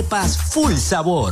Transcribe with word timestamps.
arepas 0.01 0.35
full 0.35 0.75
sabor. 0.77 1.31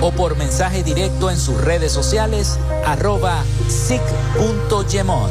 o 0.00 0.12
por 0.12 0.36
mensaje 0.36 0.82
directo 0.82 1.30
en 1.30 1.38
sus 1.38 1.60
redes 1.60 1.92
sociales 1.92 2.58
arroba 2.84 3.44
sic.gemont. 3.68 5.30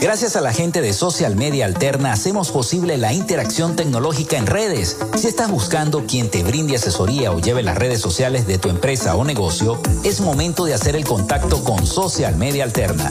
Gracias 0.00 0.34
a 0.34 0.40
la 0.40 0.54
gente 0.54 0.80
de 0.80 0.94
Social 0.94 1.36
Media 1.36 1.66
Alterna 1.66 2.12
hacemos 2.12 2.50
posible 2.50 2.96
la 2.96 3.12
interacción 3.12 3.76
tecnológica 3.76 4.38
en 4.38 4.46
redes. 4.46 4.96
Si 5.14 5.26
estás 5.26 5.50
buscando 5.50 6.06
quien 6.06 6.30
te 6.30 6.42
brinde 6.42 6.76
asesoría 6.76 7.32
o 7.32 7.38
lleve 7.38 7.62
las 7.62 7.76
redes 7.76 8.00
sociales 8.00 8.46
de 8.46 8.56
tu 8.56 8.70
empresa 8.70 9.14
o 9.16 9.24
negocio, 9.24 9.78
es 10.02 10.22
momento 10.22 10.64
de 10.64 10.72
hacer 10.72 10.96
el 10.96 11.04
contacto 11.04 11.62
con 11.64 11.86
Social 11.86 12.36
Media 12.36 12.64
Alterna. 12.64 13.10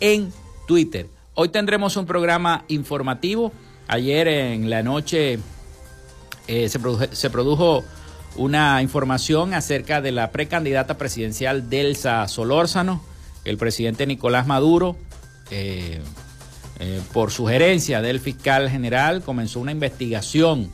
en 0.00 0.30
Twitter. 0.66 1.19
Hoy 1.42 1.48
tendremos 1.48 1.96
un 1.96 2.04
programa 2.04 2.66
informativo. 2.68 3.50
Ayer 3.88 4.28
en 4.28 4.68
la 4.68 4.82
noche 4.82 5.38
eh, 6.46 6.68
se, 6.68 7.30
produjo, 7.30 7.82
una 8.36 8.82
información 8.82 9.54
acerca 9.54 10.02
de 10.02 10.12
la 10.12 10.32
precandidata 10.32 10.98
presidencial 10.98 11.70
Delsa 11.70 12.28
Solórzano. 12.28 13.02
El 13.46 13.56
presidente 13.56 14.06
Nicolás 14.06 14.46
Maduro, 14.46 14.98
eh, 15.50 16.02
eh, 16.78 17.00
por 17.14 17.30
sugerencia 17.30 18.02
del 18.02 18.20
fiscal 18.20 18.68
general, 18.68 19.22
comenzó 19.22 19.60
una 19.60 19.72
investigación 19.72 20.70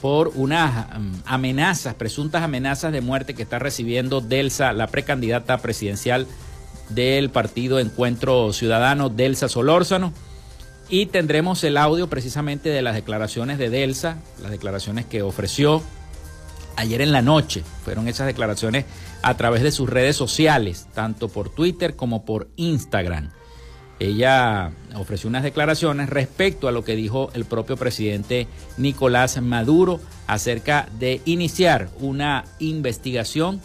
por 0.00 0.28
unas 0.36 0.86
mm, 0.98 1.12
amenazas, 1.26 1.96
presuntas 1.96 2.42
amenazas 2.42 2.92
de 2.94 3.02
muerte 3.02 3.34
que 3.34 3.42
está 3.42 3.58
recibiendo 3.58 4.22
Delsa, 4.22 4.72
la 4.72 4.86
precandidata 4.86 5.58
presidencial 5.58 6.26
del 6.94 7.30
partido 7.30 7.78
Encuentro 7.78 8.52
Ciudadano, 8.52 9.08
Delsa 9.08 9.48
Solórzano. 9.48 10.12
Y 10.88 11.06
tendremos 11.06 11.64
el 11.64 11.76
audio 11.76 12.08
precisamente 12.08 12.68
de 12.68 12.82
las 12.82 12.94
declaraciones 12.94 13.58
de 13.58 13.70
Delsa, 13.70 14.18
las 14.42 14.50
declaraciones 14.50 15.06
que 15.06 15.22
ofreció 15.22 15.82
ayer 16.76 17.00
en 17.00 17.12
la 17.12 17.22
noche. 17.22 17.62
Fueron 17.84 18.08
esas 18.08 18.26
declaraciones 18.26 18.84
a 19.22 19.36
través 19.36 19.62
de 19.62 19.70
sus 19.70 19.88
redes 19.88 20.16
sociales, 20.16 20.88
tanto 20.94 21.28
por 21.28 21.48
Twitter 21.48 21.96
como 21.96 22.24
por 22.24 22.48
Instagram. 22.56 23.30
Ella 23.98 24.72
ofreció 24.96 25.28
unas 25.28 25.44
declaraciones 25.44 26.08
respecto 26.08 26.66
a 26.66 26.72
lo 26.72 26.82
que 26.82 26.96
dijo 26.96 27.30
el 27.34 27.44
propio 27.44 27.76
presidente 27.76 28.48
Nicolás 28.76 29.40
Maduro 29.40 30.00
acerca 30.26 30.88
de 30.98 31.20
iniciar 31.24 31.88
una 32.00 32.44
investigación 32.58 33.60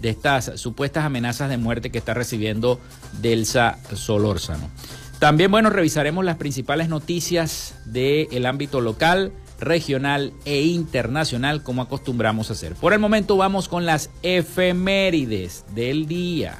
de 0.00 0.10
estas 0.10 0.52
supuestas 0.60 1.04
amenazas 1.04 1.50
de 1.50 1.58
muerte 1.58 1.90
que 1.90 1.98
está 1.98 2.14
recibiendo 2.14 2.80
Delsa 3.20 3.78
Solórzano. 3.94 4.70
También, 5.18 5.50
bueno, 5.50 5.68
revisaremos 5.68 6.24
las 6.24 6.36
principales 6.36 6.88
noticias 6.88 7.74
del 7.84 8.46
ámbito 8.46 8.80
local, 8.80 9.32
regional 9.60 10.32
e 10.46 10.62
internacional, 10.62 11.62
como 11.62 11.82
acostumbramos 11.82 12.48
a 12.48 12.54
hacer. 12.54 12.74
Por 12.74 12.94
el 12.94 12.98
momento 12.98 13.36
vamos 13.36 13.68
con 13.68 13.84
las 13.84 14.08
efemérides 14.22 15.64
del 15.74 16.06
día. 16.06 16.58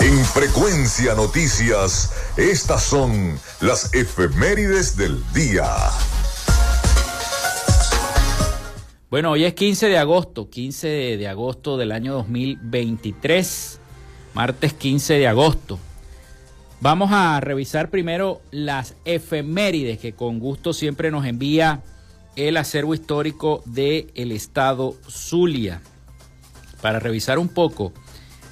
En 0.00 0.24
Frecuencia 0.24 1.14
Noticias, 1.14 2.12
estas 2.36 2.82
son 2.82 3.38
las 3.60 3.92
efemérides 3.94 4.96
del 4.96 5.22
día. 5.32 5.66
Bueno, 9.14 9.30
hoy 9.30 9.44
es 9.44 9.54
15 9.54 9.88
de 9.88 9.96
agosto, 9.96 10.50
15 10.50 10.88
de 10.88 11.28
agosto 11.28 11.76
del 11.76 11.92
año 11.92 12.14
2023, 12.14 13.78
martes 14.34 14.72
15 14.72 15.14
de 15.14 15.28
agosto. 15.28 15.78
Vamos 16.80 17.12
a 17.12 17.38
revisar 17.38 17.90
primero 17.90 18.42
las 18.50 18.96
efemérides 19.04 20.00
que 20.00 20.14
con 20.14 20.40
gusto 20.40 20.72
siempre 20.72 21.12
nos 21.12 21.26
envía 21.26 21.84
el 22.34 22.56
acervo 22.56 22.92
histórico 22.92 23.62
del 23.66 24.10
el 24.16 24.32
estado 24.32 24.96
Zulia. 25.08 25.80
Para 26.82 26.98
revisar 26.98 27.38
un 27.38 27.50
poco 27.50 27.92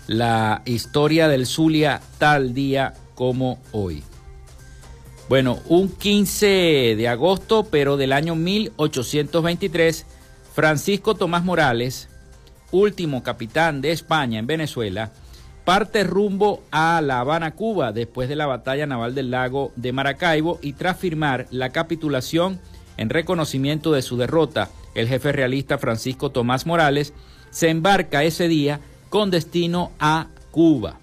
la 0.07 0.63
historia 0.65 1.27
del 1.27 1.47
Zulia 1.47 2.01
tal 2.19 2.55
día 2.55 2.95
como 3.17 3.59
hoy. 3.73 4.05
Bueno, 5.29 5.59
un 5.67 5.89
15 5.89 6.95
de 6.97 7.09
agosto, 7.09 7.67
pero 7.69 7.97
del 7.97 8.13
año 8.13 8.37
1823, 8.37 10.07
Francisco 10.53 11.15
Tomás 11.15 11.45
Morales, 11.45 12.11
último 12.73 13.23
capitán 13.23 13.81
de 13.81 13.91
España 13.91 14.39
en 14.39 14.47
Venezuela, 14.47 15.11
parte 15.65 16.05
rumbo 16.05 16.63
a 16.71 17.01
La 17.01 17.21
Habana, 17.21 17.55
Cuba, 17.55 17.93
después 17.93 18.29
de 18.29 18.37
la 18.37 18.47
batalla 18.47 18.87
naval 18.87 19.15
del 19.15 19.31
lago 19.31 19.73
de 19.77 19.93
Maracaibo 19.93 20.59
y 20.61 20.75
tras 20.75 20.99
firmar 20.99 21.47
la 21.51 21.71
capitulación 21.71 22.61
en 22.99 23.09
reconocimiento 23.09 23.93
de 23.93 24.03
su 24.03 24.19
derrota, 24.19 24.69
el 24.95 25.09
jefe 25.09 25.33
realista 25.33 25.79
Francisco 25.79 26.31
Tomás 26.31 26.67
Morales 26.67 27.15
se 27.51 27.71
embarca 27.71 28.23
ese 28.23 28.47
día 28.47 28.81
con 29.09 29.31
destino 29.31 29.93
a 29.99 30.27
Cuba. 30.51 30.99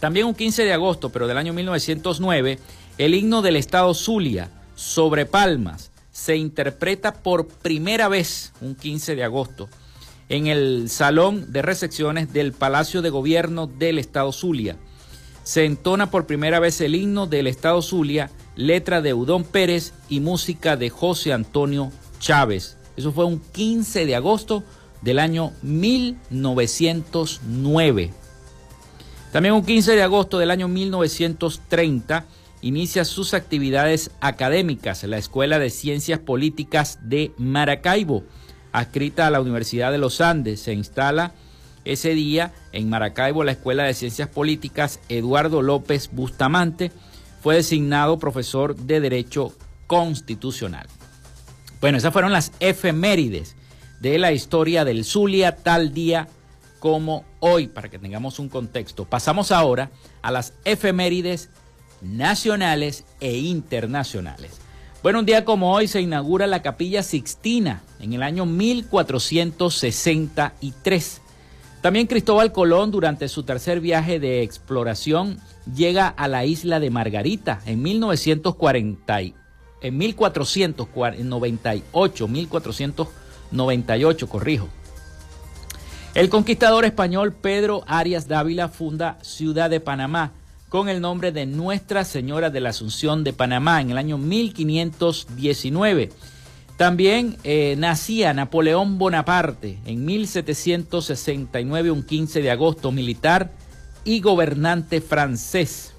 También 0.00 0.26
un 0.26 0.34
15 0.34 0.64
de 0.64 0.72
agosto, 0.72 1.10
pero 1.10 1.28
del 1.28 1.38
año 1.38 1.52
1909, 1.52 2.58
el 2.98 3.14
himno 3.14 3.40
del 3.40 3.54
estado 3.54 3.94
Zulia, 3.94 4.48
sobre 4.74 5.26
Palmas, 5.26 5.87
se 6.18 6.36
interpreta 6.36 7.14
por 7.14 7.46
primera 7.46 8.08
vez 8.08 8.52
un 8.60 8.74
15 8.74 9.14
de 9.14 9.22
agosto 9.22 9.68
en 10.28 10.48
el 10.48 10.90
salón 10.90 11.52
de 11.52 11.62
recepciones 11.62 12.32
del 12.32 12.52
Palacio 12.52 13.02
de 13.02 13.10
Gobierno 13.10 13.68
del 13.68 14.00
Estado 14.00 14.32
Zulia. 14.32 14.74
Se 15.44 15.64
entona 15.64 16.10
por 16.10 16.26
primera 16.26 16.58
vez 16.58 16.80
el 16.80 16.96
himno 16.96 17.28
del 17.28 17.46
Estado 17.46 17.82
Zulia, 17.82 18.32
letra 18.56 19.00
de 19.00 19.14
Udón 19.14 19.44
Pérez 19.44 19.92
y 20.08 20.18
música 20.18 20.76
de 20.76 20.90
José 20.90 21.32
Antonio 21.32 21.92
Chávez. 22.18 22.78
Eso 22.96 23.12
fue 23.12 23.24
un 23.24 23.38
15 23.38 24.04
de 24.04 24.16
agosto 24.16 24.64
del 25.02 25.20
año 25.20 25.52
1909. 25.62 28.10
También 29.32 29.54
un 29.54 29.64
15 29.64 29.94
de 29.94 30.02
agosto 30.02 30.38
del 30.38 30.50
año 30.50 30.66
1930 30.66 32.26
inicia 32.60 33.04
sus 33.04 33.34
actividades 33.34 34.10
académicas 34.20 35.04
la 35.04 35.18
Escuela 35.18 35.58
de 35.58 35.70
Ciencias 35.70 36.18
Políticas 36.18 36.98
de 37.02 37.32
Maracaibo, 37.38 38.24
adscrita 38.72 39.26
a 39.26 39.30
la 39.30 39.40
Universidad 39.40 39.92
de 39.92 39.98
los 39.98 40.20
Andes. 40.20 40.60
Se 40.60 40.72
instala 40.72 41.32
ese 41.84 42.14
día 42.14 42.52
en 42.72 42.88
Maracaibo 42.88 43.44
la 43.44 43.52
Escuela 43.52 43.84
de 43.84 43.94
Ciencias 43.94 44.28
Políticas 44.28 45.00
Eduardo 45.08 45.62
López 45.62 46.10
Bustamante. 46.12 46.92
Fue 47.40 47.54
designado 47.54 48.18
profesor 48.18 48.76
de 48.76 49.00
Derecho 49.00 49.52
Constitucional. 49.86 50.86
Bueno, 51.80 51.98
esas 51.98 52.12
fueron 52.12 52.32
las 52.32 52.52
efemérides 52.60 53.56
de 54.00 54.18
la 54.18 54.32
historia 54.32 54.84
del 54.84 55.04
Zulia 55.04 55.56
tal 55.56 55.94
día 55.94 56.28
como 56.78 57.24
hoy, 57.40 57.68
para 57.68 57.88
que 57.88 57.98
tengamos 57.98 58.38
un 58.38 58.48
contexto. 58.48 59.04
Pasamos 59.04 59.50
ahora 59.50 59.90
a 60.22 60.30
las 60.30 60.54
efemérides 60.64 61.50
nacionales 62.00 63.04
e 63.20 63.36
internacionales. 63.36 64.52
Bueno, 65.02 65.18
un 65.20 65.26
día 65.26 65.44
como 65.44 65.72
hoy 65.72 65.86
se 65.86 66.00
inaugura 66.00 66.46
la 66.46 66.62
Capilla 66.62 67.02
Sixtina 67.02 67.82
en 68.00 68.12
el 68.12 68.22
año 68.22 68.46
1463. 68.46 71.20
También 71.80 72.08
Cristóbal 72.08 72.50
Colón 72.50 72.90
durante 72.90 73.28
su 73.28 73.44
tercer 73.44 73.80
viaje 73.80 74.18
de 74.18 74.42
exploración 74.42 75.38
llega 75.74 76.08
a 76.08 76.26
la 76.26 76.44
isla 76.44 76.80
de 76.80 76.90
Margarita 76.90 77.60
en 77.66 77.82
1940 77.82 79.20
en 79.80 79.96
1498, 79.96 82.28
1498, 82.28 84.28
corrijo. 84.28 84.68
El 86.14 86.30
conquistador 86.30 86.84
español 86.84 87.32
Pedro 87.32 87.84
Arias 87.86 88.26
Dávila 88.26 88.68
funda 88.68 89.18
Ciudad 89.22 89.70
de 89.70 89.78
Panamá 89.78 90.32
con 90.68 90.88
el 90.88 91.00
nombre 91.00 91.32
de 91.32 91.46
Nuestra 91.46 92.04
Señora 92.04 92.50
de 92.50 92.60
la 92.60 92.68
Asunción 92.70 93.24
de 93.24 93.32
Panamá 93.32 93.80
en 93.80 93.90
el 93.90 93.98
año 93.98 94.18
1519. 94.18 96.10
También 96.76 97.36
eh, 97.42 97.74
nacía 97.78 98.32
Napoleón 98.34 98.98
Bonaparte 98.98 99.78
en 99.86 100.04
1769, 100.04 101.90
un 101.90 102.02
15 102.02 102.42
de 102.42 102.50
agosto, 102.50 102.92
militar 102.92 103.50
y 104.04 104.20
gobernante 104.20 105.00
francés. 105.00 105.94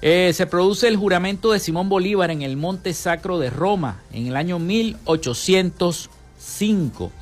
Eh, 0.00 0.32
se 0.34 0.46
produce 0.46 0.88
el 0.88 0.96
juramento 0.96 1.52
de 1.52 1.60
Simón 1.60 1.88
Bolívar 1.88 2.32
en 2.32 2.42
el 2.42 2.56
Monte 2.56 2.92
Sacro 2.94 3.38
de 3.38 3.50
Roma 3.50 4.02
en 4.12 4.26
el 4.26 4.34
año 4.36 4.58
1805. 4.58 7.12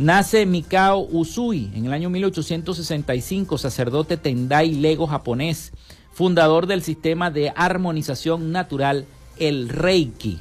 Nace 0.00 0.46
Mikao 0.46 1.06
Usui 1.12 1.70
en 1.74 1.84
el 1.84 1.92
año 1.92 2.08
1865, 2.08 3.58
sacerdote 3.58 4.16
Tendai 4.16 4.72
Lego 4.72 5.06
japonés, 5.06 5.74
fundador 6.10 6.66
del 6.66 6.82
sistema 6.82 7.30
de 7.30 7.52
armonización 7.54 8.50
natural, 8.50 9.04
el 9.36 9.68
Reiki. 9.68 10.40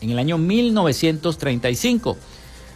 en 0.00 0.10
el 0.10 0.18
año 0.18 0.38
1935. 0.38 2.16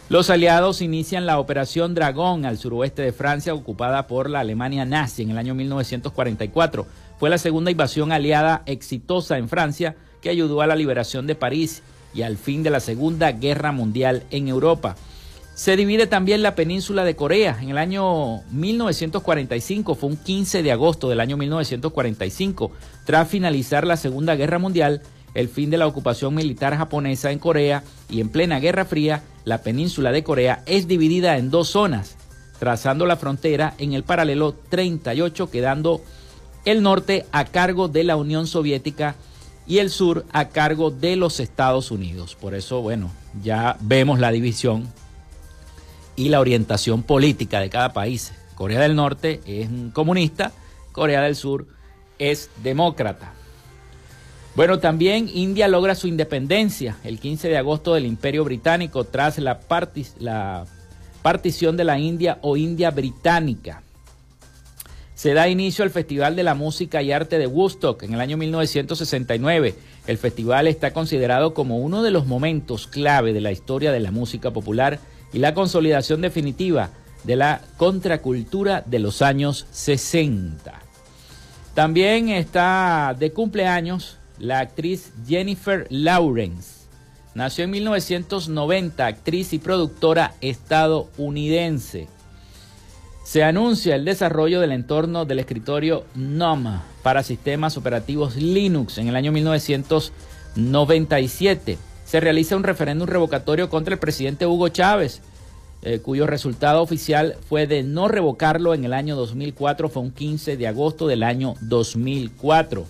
Los 0.09 0.29
aliados 0.29 0.83
inician 0.83 1.25
la 1.25 1.39
Operación 1.39 1.95
Dragón 1.95 2.45
al 2.45 2.59
suroeste 2.59 3.01
de 3.01 3.13
Francia, 3.13 3.55
ocupada 3.55 4.05
por 4.05 4.29
la 4.29 4.41
Alemania 4.41 4.85
nazi 4.85 5.23
en 5.23 5.31
el 5.31 5.39
año 5.39 5.55
1944. 5.55 6.85
Fue 7.17 7.31
la 7.31 7.39
segunda 7.39 7.71
invasión 7.71 8.11
aliada 8.11 8.61
exitosa 8.67 9.39
en 9.39 9.49
Francia 9.49 9.95
que 10.21 10.29
ayudó 10.29 10.61
a 10.61 10.67
la 10.67 10.75
liberación 10.75 11.25
de 11.25 11.33
París 11.33 11.81
y 12.13 12.21
al 12.21 12.37
fin 12.37 12.61
de 12.61 12.69
la 12.69 12.79
Segunda 12.79 13.31
Guerra 13.31 13.71
Mundial 13.71 14.21
en 14.29 14.49
Europa. 14.49 14.97
Se 15.55 15.75
divide 15.75 16.07
también 16.07 16.41
la 16.41 16.55
península 16.55 17.03
de 17.03 17.15
Corea. 17.15 17.59
En 17.61 17.69
el 17.69 17.77
año 17.77 18.41
1945, 18.51 19.93
fue 19.93 20.09
un 20.09 20.17
15 20.17 20.63
de 20.63 20.71
agosto 20.71 21.09
del 21.09 21.19
año 21.19 21.37
1945, 21.37 22.71
tras 23.05 23.27
finalizar 23.27 23.85
la 23.85 23.95
Segunda 23.95 24.35
Guerra 24.35 24.57
Mundial, 24.57 25.03
el 25.35 25.49
fin 25.49 25.69
de 25.69 25.77
la 25.77 25.85
ocupación 25.85 26.33
militar 26.33 26.75
japonesa 26.75 27.31
en 27.31 27.37
Corea 27.37 27.83
y 28.09 28.19
en 28.19 28.29
plena 28.29 28.59
Guerra 28.59 28.85
Fría, 28.85 29.23
la 29.45 29.59
península 29.59 30.11
de 30.11 30.23
Corea 30.23 30.63
es 30.65 30.87
dividida 30.87 31.37
en 31.37 31.51
dos 31.51 31.69
zonas, 31.69 32.17
trazando 32.59 33.05
la 33.05 33.17
frontera 33.17 33.75
en 33.77 33.93
el 33.93 34.03
paralelo 34.03 34.55
38, 34.69 35.51
quedando 35.51 36.01
el 36.65 36.81
norte 36.81 37.27
a 37.31 37.45
cargo 37.45 37.89
de 37.89 38.03
la 38.03 38.15
Unión 38.15 38.47
Soviética 38.47 39.15
y 39.67 39.77
el 39.77 39.91
sur 39.91 40.25
a 40.31 40.49
cargo 40.49 40.89
de 40.89 41.15
los 41.15 41.39
Estados 41.39 41.91
Unidos. 41.91 42.35
Por 42.35 42.55
eso, 42.55 42.81
bueno, 42.81 43.11
ya 43.43 43.77
vemos 43.81 44.19
la 44.19 44.31
división 44.31 44.87
y 46.15 46.29
la 46.29 46.39
orientación 46.39 47.03
política 47.03 47.59
de 47.59 47.69
cada 47.69 47.93
país. 47.93 48.33
Corea 48.55 48.81
del 48.81 48.95
Norte 48.95 49.41
es 49.45 49.67
comunista, 49.93 50.51
Corea 50.91 51.21
del 51.21 51.35
Sur 51.35 51.67
es 52.19 52.49
demócrata. 52.63 53.33
Bueno, 54.55 54.79
también 54.79 55.29
India 55.33 55.67
logra 55.67 55.95
su 55.95 56.07
independencia 56.07 56.97
el 57.03 57.19
15 57.19 57.49
de 57.49 57.57
agosto 57.57 57.95
del 57.95 58.05
Imperio 58.05 58.43
Británico 58.43 59.03
tras 59.03 59.39
la, 59.39 59.59
la 60.19 60.65
partición 61.23 61.75
de 61.75 61.83
la 61.83 61.97
India 61.97 62.37
o 62.41 62.55
India 62.55 62.91
Británica. 62.91 63.81
Se 65.15 65.33
da 65.33 65.47
inicio 65.47 65.83
al 65.83 65.89
Festival 65.89 66.35
de 66.35 66.43
la 66.43 66.53
Música 66.53 67.01
y 67.01 67.11
Arte 67.11 67.39
de 67.39 67.47
Woodstock 67.47 68.03
en 68.03 68.13
el 68.13 68.21
año 68.21 68.37
1969. 68.37 69.73
El 70.05 70.17
festival 70.17 70.67
está 70.67 70.91
considerado 70.91 71.53
como 71.53 71.77
uno 71.77 72.03
de 72.03 72.11
los 72.11 72.27
momentos 72.27 72.87
clave 72.87 73.33
de 73.33 73.41
la 73.41 73.51
historia 73.51 73.91
de 73.91 74.01
la 74.01 74.11
música 74.11 74.51
popular 74.51 74.99
y 75.33 75.39
la 75.39 75.53
consolidación 75.53 76.21
definitiva 76.21 76.91
de 77.23 77.35
la 77.35 77.61
contracultura 77.77 78.83
de 78.85 78.99
los 78.99 79.21
años 79.21 79.65
60. 79.71 80.73
También 81.73 82.29
está 82.29 83.15
de 83.17 83.31
cumpleaños 83.31 84.17
la 84.37 84.59
actriz 84.59 85.11
Jennifer 85.27 85.87
Lawrence. 85.89 86.83
Nació 87.33 87.63
en 87.63 87.71
1990, 87.71 89.03
actriz 89.05 89.53
y 89.53 89.59
productora 89.59 90.35
estadounidense. 90.41 92.07
Se 93.23 93.43
anuncia 93.43 93.95
el 93.95 94.05
desarrollo 94.05 94.59
del 94.59 94.71
entorno 94.71 95.25
del 95.25 95.39
escritorio 95.39 96.05
NOM 96.13 96.81
para 97.01 97.23
sistemas 97.23 97.75
operativos 97.77 98.35
Linux 98.35 98.99
en 98.99 99.07
el 99.07 99.15
año 99.15 99.31
1997. 99.31 101.79
Se 102.05 102.19
realiza 102.19 102.55
un 102.55 102.63
referéndum 102.63 103.07
revocatorio 103.07 103.69
contra 103.69 103.93
el 103.93 103.99
presidente 103.99 104.45
Hugo 104.45 104.69
Chávez, 104.69 105.21
eh, 105.81 105.99
cuyo 105.99 106.27
resultado 106.27 106.81
oficial 106.81 107.35
fue 107.49 107.67
de 107.67 107.83
no 107.83 108.07
revocarlo 108.07 108.73
en 108.73 108.85
el 108.85 108.93
año 108.93 109.15
2004, 109.15 109.89
fue 109.89 110.03
un 110.03 110.11
15 110.11 110.55
de 110.55 110.67
agosto 110.67 111.07
del 111.07 111.23
año 111.23 111.55
2004. 111.61 112.85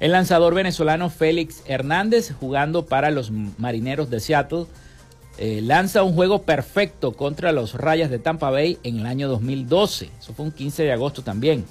El 0.00 0.12
lanzador 0.12 0.54
venezolano 0.54 1.10
Félix 1.10 1.62
Hernández, 1.66 2.32
jugando 2.40 2.86
para 2.86 3.10
los 3.10 3.30
Marineros 3.30 4.10
de 4.10 4.20
Seattle, 4.20 4.66
eh, 5.38 5.60
lanza 5.62 6.02
un 6.02 6.14
juego 6.14 6.42
perfecto 6.42 7.12
contra 7.12 7.52
los 7.52 7.74
Rayas 7.74 8.10
de 8.10 8.18
Tampa 8.18 8.50
Bay 8.50 8.78
en 8.82 9.00
el 9.00 9.06
año 9.06 9.28
2012. 9.28 10.10
Eso 10.18 10.34
fue 10.34 10.46
un 10.46 10.52
15 10.52 10.82
de 10.82 10.92
agosto 10.92 11.22
también. 11.22 11.64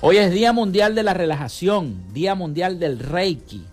Hoy 0.00 0.16
es 0.16 0.32
Día 0.32 0.52
Mundial 0.52 0.94
de 0.94 1.02
la 1.02 1.14
Relajación, 1.14 2.12
Día 2.12 2.34
Mundial 2.34 2.78
del 2.78 2.98
Reiki. 2.98 3.64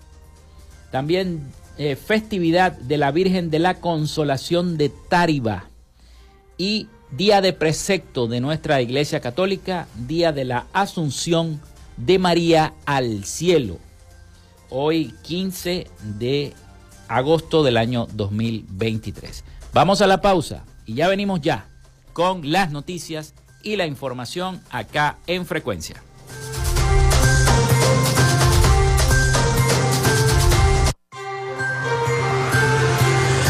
También 0.91 1.51
eh, 1.77 1.95
festividad 1.95 2.73
de 2.73 2.97
la 2.97 3.11
Virgen 3.11 3.49
de 3.49 3.59
la 3.59 3.75
Consolación 3.75 4.77
de 4.77 4.89
Tariba. 4.89 5.65
Y 6.57 6.87
día 7.11 7.41
de 7.41 7.53
precepto 7.53 8.27
de 8.27 8.41
nuestra 8.41 8.81
Iglesia 8.81 9.19
Católica, 9.19 9.87
Día 10.07 10.31
de 10.31 10.45
la 10.45 10.67
Asunción 10.73 11.61
de 11.97 12.19
María 12.19 12.73
al 12.85 13.23
cielo. 13.23 13.77
Hoy 14.69 15.13
15 15.23 15.87
de 16.19 16.53
agosto 17.07 17.63
del 17.63 17.77
año 17.77 18.07
2023. 18.13 19.43
Vamos 19.73 20.01
a 20.01 20.07
la 20.07 20.21
pausa 20.21 20.63
y 20.85 20.95
ya 20.95 21.07
venimos 21.07 21.41
ya 21.41 21.67
con 22.13 22.51
las 22.51 22.71
noticias 22.71 23.33
y 23.63 23.75
la 23.75 23.85
información 23.85 24.61
acá 24.69 25.17
en 25.27 25.45
frecuencia. 25.45 26.03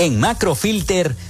En 0.00 0.18
Macrofilter 0.18 1.14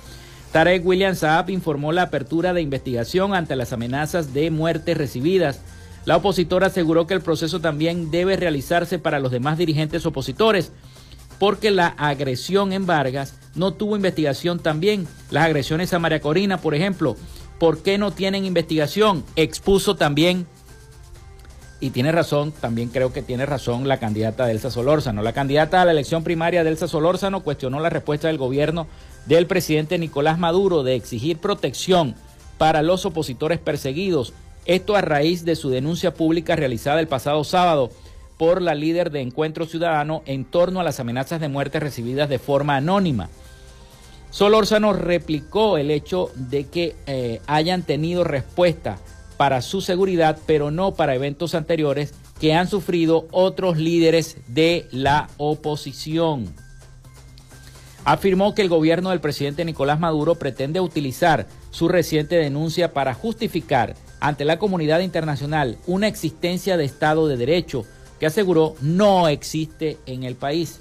Tarek 0.51 0.85
William 0.85 1.15
Saab 1.15 1.49
informó 1.51 1.93
la 1.93 2.03
apertura 2.03 2.53
de 2.53 2.61
investigación 2.61 3.33
ante 3.33 3.55
las 3.55 3.73
amenazas 3.73 4.35
de 4.35 4.51
muerte 4.51 4.95
recibidas. 4.95 5.61
La 6.07 6.17
opositora 6.17 6.67
aseguró 6.67 7.07
que 7.07 7.15
el 7.15 7.21
proceso 7.21 7.61
también 7.61 8.11
debe 8.11 8.37
realizarse 8.37 8.99
para 8.99 9.21
los 9.21 9.31
demás 9.31 9.59
dirigentes 9.59 10.05
opositores, 10.07 10.73
porque 11.39 11.71
la 11.71 11.87
agresión 11.87 12.73
en 12.73 12.85
Vargas 12.85 13.39
no 13.55 13.75
tuvo 13.75 13.95
investigación 13.95 14.59
también. 14.59 15.07
Las 15.31 15.45
agresiones 15.45 15.95
a 15.95 16.01
María 16.01 16.21
Corina, 16.21 16.61
por 16.61 16.75
ejemplo, 16.75 17.15
¿por 17.61 17.81
qué 17.81 17.97
no 17.97 18.11
tienen 18.11 18.45
investigación? 18.45 19.25
Expuso 19.37 19.95
también 19.95 20.49
y 21.81 21.91
tiene 21.91 22.13
razón, 22.13 22.53
también 22.53 22.89
creo 22.89 23.13
que 23.13 23.23
tiene 23.23 23.47
razón 23.47 23.89
la 23.89 23.99
candidata 23.99 24.47
Delsa 24.47 24.71
Solórzano. 24.71 25.23
La 25.23 25.33
candidata 25.33 25.83
a 25.83 25.85
la 25.85 25.93
elección 25.93 26.25
primaria 26.25 26.65
Delsa 26.65 26.89
Solórzano 26.89 27.43
cuestionó 27.43 27.81
la 27.81 27.91
respuesta 27.91 28.29
del 28.29 28.39
gobierno 28.39 28.87
del 29.27 29.47
presidente 29.47 29.99
Nicolás 29.99 30.39
Maduro 30.39 30.83
de 30.83 30.95
exigir 30.95 31.39
protección 31.39 32.15
para 32.59 32.83
los 32.83 33.05
opositores 33.05 33.59
perseguidos. 33.59 34.33
Esto 34.67 34.97
a 34.97 35.03
raíz 35.03 35.45
de 35.45 35.57
su 35.57 35.69
denuncia 35.69 36.15
pública 36.15 36.57
realizada 36.57 37.01
el 37.01 37.09
pasado 37.09 37.45
sábado 37.45 37.91
por 38.39 38.63
la 38.63 38.75
líder 38.75 39.11
de 39.11 39.21
Encuentro 39.21 39.67
Ciudadano 39.67 40.23
en 40.27 40.45
torno 40.45 40.81
a 40.81 40.85
las 40.85 41.01
amenazas 41.01 41.41
de 41.41 41.49
muerte 41.49 41.81
recibidas 41.81 42.29
de 42.29 42.39
forma 42.39 42.77
anónima. 42.77 43.29
Solórzano 44.31 44.93
replicó 44.93 45.79
el 45.79 45.91
hecho 45.91 46.31
de 46.35 46.65
que 46.65 46.97
eh, 47.07 47.41
hayan 47.47 47.83
tenido 47.83 48.25
respuesta 48.25 48.99
para 49.37 49.63
su 49.63 49.81
seguridad, 49.81 50.39
pero 50.47 50.71
no 50.71 50.95
para 50.95 51.15
eventos 51.15 51.55
anteriores 51.55 52.15
que 52.41 52.55
han 52.55 52.69
sufrido 52.69 53.27
otros 53.31 53.77
líderes 53.77 54.37
de 54.49 54.87
la 54.91 55.29
oposición. 55.37 56.55
Afirmó 58.05 58.55
que 58.55 58.63
el 58.63 58.69
gobierno 58.69 59.11
del 59.11 59.21
presidente 59.21 59.65
Nicolás 59.65 59.99
Maduro 59.99 60.35
pretende 60.35 60.81
utilizar 60.81 61.47
su 61.71 61.89
reciente 61.89 62.37
denuncia 62.37 62.93
para 62.93 63.15
justificar 63.15 63.97
ante 64.21 64.45
la 64.45 64.59
comunidad 64.59 65.01
internacional 65.01 65.79
una 65.87 66.07
existencia 66.07 66.77
de 66.77 66.85
Estado 66.85 67.29
de 67.29 67.37
Derecho 67.37 67.85
que 68.21 68.27
aseguró 68.27 68.75
no 68.81 69.29
existe 69.29 69.99
en 70.07 70.23
el 70.23 70.35
país. 70.35 70.81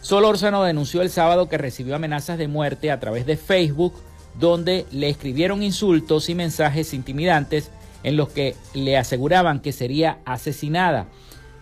Solórzano 0.00 0.64
denunció 0.64 1.02
el 1.02 1.10
sábado 1.10 1.48
que 1.48 1.58
recibió 1.58 1.94
amenazas 1.94 2.36
de 2.36 2.48
muerte 2.48 2.90
a 2.90 2.98
través 2.98 3.24
de 3.24 3.36
Facebook, 3.36 3.94
donde 4.38 4.86
le 4.90 5.08
escribieron 5.08 5.62
insultos 5.62 6.28
y 6.28 6.34
mensajes 6.34 6.94
intimidantes 6.94 7.70
en 8.02 8.16
los 8.16 8.28
que 8.30 8.56
le 8.74 8.96
aseguraban 8.96 9.60
que 9.60 9.72
sería 9.72 10.18
asesinada. 10.24 11.06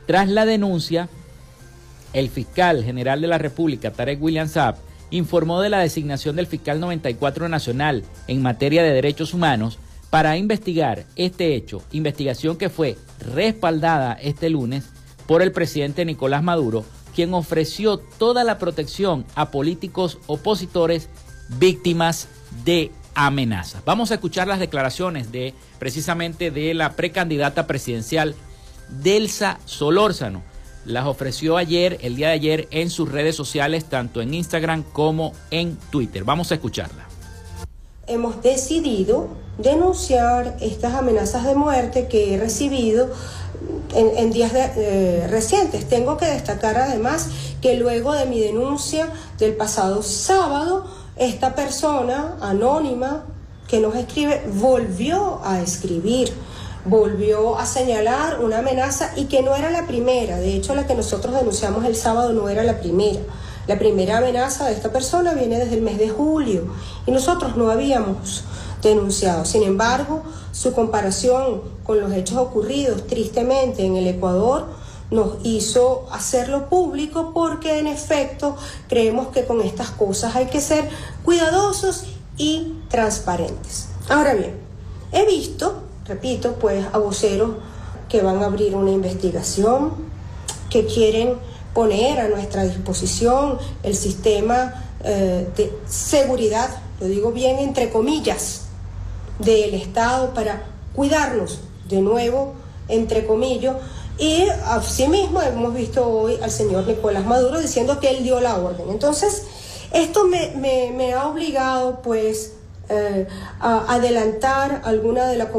Tras 0.06 0.28
la 0.28 0.46
denuncia, 0.46 1.08
el 2.12 2.28
fiscal 2.28 2.82
general 2.84 3.20
de 3.20 3.28
la 3.28 3.38
República, 3.38 3.92
Tarek 3.92 4.22
William 4.22 4.48
Saab, 4.48 4.76
informó 5.10 5.60
de 5.60 5.68
la 5.68 5.80
designación 5.80 6.36
del 6.36 6.46
fiscal 6.46 6.80
94 6.80 7.48
nacional 7.48 8.04
en 8.28 8.42
materia 8.42 8.82
de 8.82 8.92
derechos 8.92 9.34
humanos 9.34 9.78
para 10.08 10.36
investigar 10.36 11.04
este 11.16 11.54
hecho, 11.54 11.82
investigación 11.92 12.56
que 12.56 12.68
fue 12.68 12.96
respaldada 13.34 14.14
este 14.14 14.50
lunes 14.50 14.90
por 15.26 15.42
el 15.42 15.52
presidente 15.52 16.04
Nicolás 16.04 16.42
Maduro, 16.42 16.84
quien 17.14 17.34
ofreció 17.34 17.98
toda 17.98 18.42
la 18.44 18.58
protección 18.58 19.24
a 19.34 19.50
políticos 19.50 20.18
opositores 20.26 21.08
víctimas 21.58 22.28
de 22.64 22.90
amenazas. 23.14 23.82
Vamos 23.84 24.10
a 24.10 24.14
escuchar 24.14 24.46
las 24.46 24.60
declaraciones 24.60 25.32
de 25.32 25.54
precisamente 25.78 26.50
de 26.50 26.74
la 26.74 26.92
precandidata 26.92 27.66
presidencial 27.66 28.34
Delsa 28.88 29.58
Solórzano. 29.64 30.42
Las 30.84 31.06
ofreció 31.06 31.56
ayer, 31.56 31.98
el 32.00 32.16
día 32.16 32.28
de 32.28 32.34
ayer, 32.34 32.68
en 32.70 32.90
sus 32.90 33.10
redes 33.10 33.36
sociales, 33.36 33.84
tanto 33.84 34.22
en 34.22 34.32
Instagram 34.32 34.82
como 34.82 35.32
en 35.50 35.76
Twitter. 35.90 36.24
Vamos 36.24 36.50
a 36.50 36.54
escucharla. 36.54 37.06
Hemos 38.06 38.42
decidido 38.42 39.28
denunciar 39.58 40.56
estas 40.60 40.94
amenazas 40.94 41.44
de 41.44 41.54
muerte 41.54 42.08
que 42.08 42.34
he 42.34 42.38
recibido 42.38 43.10
en, 43.94 44.32
días 44.32 44.52
eh, 44.54 45.26
recientes. 45.28 45.88
Tengo 45.88 46.16
que 46.16 46.26
destacar 46.26 46.76
además 46.78 47.28
que 47.60 47.76
luego 47.76 48.14
de 48.14 48.26
mi 48.26 48.40
denuncia 48.40 49.08
del 49.38 49.54
pasado 49.54 50.02
sábado, 50.02 50.86
esta 51.20 51.54
persona 51.54 52.38
anónima 52.40 53.24
que 53.68 53.78
nos 53.78 53.94
escribe 53.94 54.42
volvió 54.54 55.40
a 55.44 55.60
escribir, 55.60 56.32
volvió 56.86 57.58
a 57.58 57.66
señalar 57.66 58.42
una 58.42 58.60
amenaza 58.60 59.12
y 59.16 59.26
que 59.26 59.42
no 59.42 59.54
era 59.54 59.70
la 59.70 59.86
primera. 59.86 60.38
De 60.38 60.54
hecho, 60.54 60.74
la 60.74 60.86
que 60.86 60.94
nosotros 60.94 61.34
denunciamos 61.34 61.84
el 61.84 61.94
sábado 61.94 62.32
no 62.32 62.48
era 62.48 62.64
la 62.64 62.80
primera. 62.80 63.20
La 63.66 63.78
primera 63.78 64.16
amenaza 64.16 64.64
de 64.64 64.72
esta 64.72 64.90
persona 64.90 65.34
viene 65.34 65.58
desde 65.58 65.76
el 65.76 65.82
mes 65.82 65.98
de 65.98 66.08
julio 66.08 66.72
y 67.06 67.10
nosotros 67.10 67.54
no 67.54 67.70
habíamos 67.70 68.44
denunciado. 68.82 69.44
Sin 69.44 69.62
embargo, 69.62 70.22
su 70.52 70.72
comparación 70.72 71.60
con 71.84 72.00
los 72.00 72.12
hechos 72.14 72.38
ocurridos 72.38 73.06
tristemente 73.06 73.84
en 73.84 73.96
el 73.96 74.06
Ecuador 74.06 74.68
nos 75.10 75.38
hizo 75.44 76.06
hacerlo 76.10 76.68
público 76.68 77.32
porque 77.34 77.78
en 77.78 77.86
efecto 77.86 78.56
creemos 78.88 79.28
que 79.28 79.44
con 79.44 79.60
estas 79.60 79.90
cosas 79.90 80.36
hay 80.36 80.46
que 80.46 80.60
ser 80.60 80.88
cuidadosos 81.24 82.04
y 82.36 82.74
transparentes. 82.88 83.88
Ahora 84.08 84.34
bien, 84.34 84.54
he 85.12 85.26
visto, 85.26 85.82
repito, 86.06 86.54
pues 86.54 86.84
a 86.92 86.98
voceros 86.98 87.50
que 88.08 88.22
van 88.22 88.42
a 88.42 88.46
abrir 88.46 88.74
una 88.74 88.90
investigación, 88.90 89.92
que 90.68 90.86
quieren 90.86 91.34
poner 91.74 92.20
a 92.20 92.28
nuestra 92.28 92.64
disposición 92.64 93.58
el 93.82 93.94
sistema 93.94 94.84
eh, 95.04 95.48
de 95.56 95.72
seguridad, 95.86 96.68
lo 97.00 97.06
digo 97.06 97.32
bien 97.32 97.58
entre 97.58 97.90
comillas, 97.90 98.62
del 99.38 99.74
Estado 99.74 100.34
para 100.34 100.64
cuidarnos 100.94 101.60
de 101.88 102.00
nuevo, 102.00 102.54
entre 102.88 103.26
comillas, 103.26 103.76
y 104.20 104.46
asimismo 104.66 105.40
hemos 105.40 105.72
visto 105.72 106.06
hoy 106.06 106.38
al 106.42 106.50
señor 106.50 106.86
Nicolás 106.86 107.24
Maduro 107.24 107.58
diciendo 107.58 107.98
que 108.00 108.10
él 108.10 108.22
dio 108.22 108.38
la 108.38 108.58
orden. 108.58 108.90
Entonces, 108.90 109.44
esto 109.92 110.26
me, 110.26 111.14
ha 111.14 111.26
obligado 111.26 112.02
pues 112.02 112.52
eh, 112.90 113.26
a 113.60 113.94
adelantar 113.94 114.82
alguna 114.84 115.26
de 115.26 115.38
la 115.38 115.50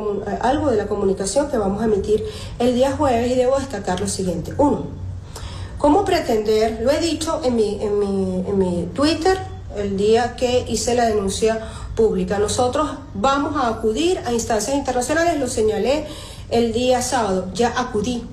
algo 0.42 0.70
de 0.70 0.78
la 0.78 0.86
comunicación 0.86 1.50
que 1.50 1.58
vamos 1.58 1.82
a 1.82 1.86
emitir 1.86 2.24
el 2.60 2.76
día 2.76 2.96
jueves 2.96 3.32
y 3.32 3.36
debo 3.36 3.58
destacar 3.58 4.00
lo 4.00 4.08
siguiente. 4.08 4.54
Uno, 4.60 4.86
¿cómo 5.80 6.06
pretender? 6.06 6.82
Lo 6.84 6.92
he 6.92 7.00
dicho 7.00 7.42
en 7.44 7.56
mi, 7.56 7.82
en 7.82 7.98
mi, 7.98 8.46
en 8.48 8.58
mi 8.60 8.90
Twitter 8.94 9.40
el 9.76 9.98
día 9.98 10.36
que 10.36 10.66
hice 10.68 10.94
la 10.94 11.08
denuncia 11.08 11.68
pública. 11.96 12.38
Nosotros 12.38 12.92
vamos 13.16 13.56
a 13.56 13.70
acudir 13.70 14.20
a 14.24 14.32
instancias 14.32 14.78
internacionales, 14.78 15.40
lo 15.40 15.48
señalé 15.48 16.06
el 16.52 16.74
día 16.74 17.02
sábado, 17.02 17.48
ya 17.56 17.74
acudí 17.76 18.24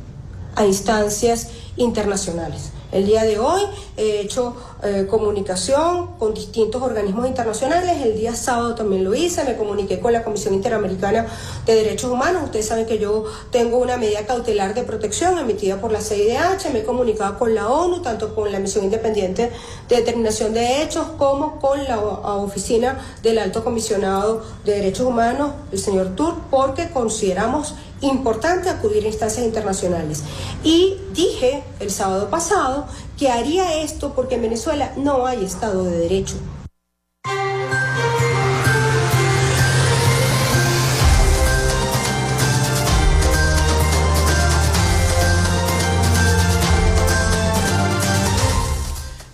a 0.57 0.67
instancias 0.67 1.49
internacionales. 1.77 2.73
El 2.91 3.07
día 3.07 3.25
de 3.25 3.39
hoy 3.39 3.63
he 3.97 4.21
hecho 4.21 4.57
eh, 4.83 5.07
comunicación 5.11 6.19
con 6.19 6.35
distintos 6.35 6.81
organismos 6.81 7.27
internacionales. 7.27 8.01
El 8.01 8.17
día 8.17 8.37
sábado 8.37 8.77
también 8.77 9.03
lo 9.03 9.15
hice. 9.15 9.43
Me 9.45 9.57
comuniqué 9.57 9.99
con 9.99 10.13
la 10.13 10.23
Comisión 10.23 10.55
Interamericana 10.55 11.27
de 11.67 11.75
Derechos 11.75 12.13
Humanos. 12.13 12.45
Ustedes 12.45 12.67
saben 12.67 12.87
que 12.87 12.99
yo 12.99 13.25
tengo 13.51 13.79
una 13.79 13.97
medida 13.97 14.25
cautelar 14.25 14.75
de 14.75 14.85
protección 14.85 15.37
emitida 15.39 15.81
por 15.81 15.91
la 15.91 16.01
CIDH. 16.01 16.73
Me 16.73 16.81
he 16.81 16.85
comunicado 16.85 17.39
con 17.39 17.55
la 17.55 17.69
ONU, 17.69 18.03
tanto 18.03 18.35
con 18.35 18.53
la 18.53 18.61
Misión 18.61 18.85
Independiente 18.85 19.51
de 19.89 19.97
Determinación 19.97 20.55
de 20.55 20.83
Hechos 20.83 21.09
como 21.19 21.59
con 21.59 21.83
la 21.85 21.99
oficina 21.99 22.99
del 23.23 23.39
Alto 23.39 23.65
Comisionado 23.65 24.43
de 24.65 24.75
Derechos 24.75 25.07
Humanos, 25.07 25.53
el 25.73 25.79
señor 25.79 26.15
Tur, 26.15 26.35
porque 26.51 26.91
consideramos 26.91 27.75
importante 28.01 28.69
acudir 28.69 29.05
a 29.05 29.09
instancias 29.09 29.45
internacionales. 29.45 30.23
Y 30.63 30.97
dije 31.13 31.65
el 31.81 31.91
sábado 31.91 32.31
pasado 32.31 32.87
que 33.19 33.31
haría 33.31 33.83
esto 33.83 34.15
porque 34.15 34.37
en 34.37 34.43
Venezuela 34.43 34.93
no 34.97 35.27
hay 35.27 35.45
Estado 35.45 35.85
de 35.85 35.99
Derecho. 35.99 36.37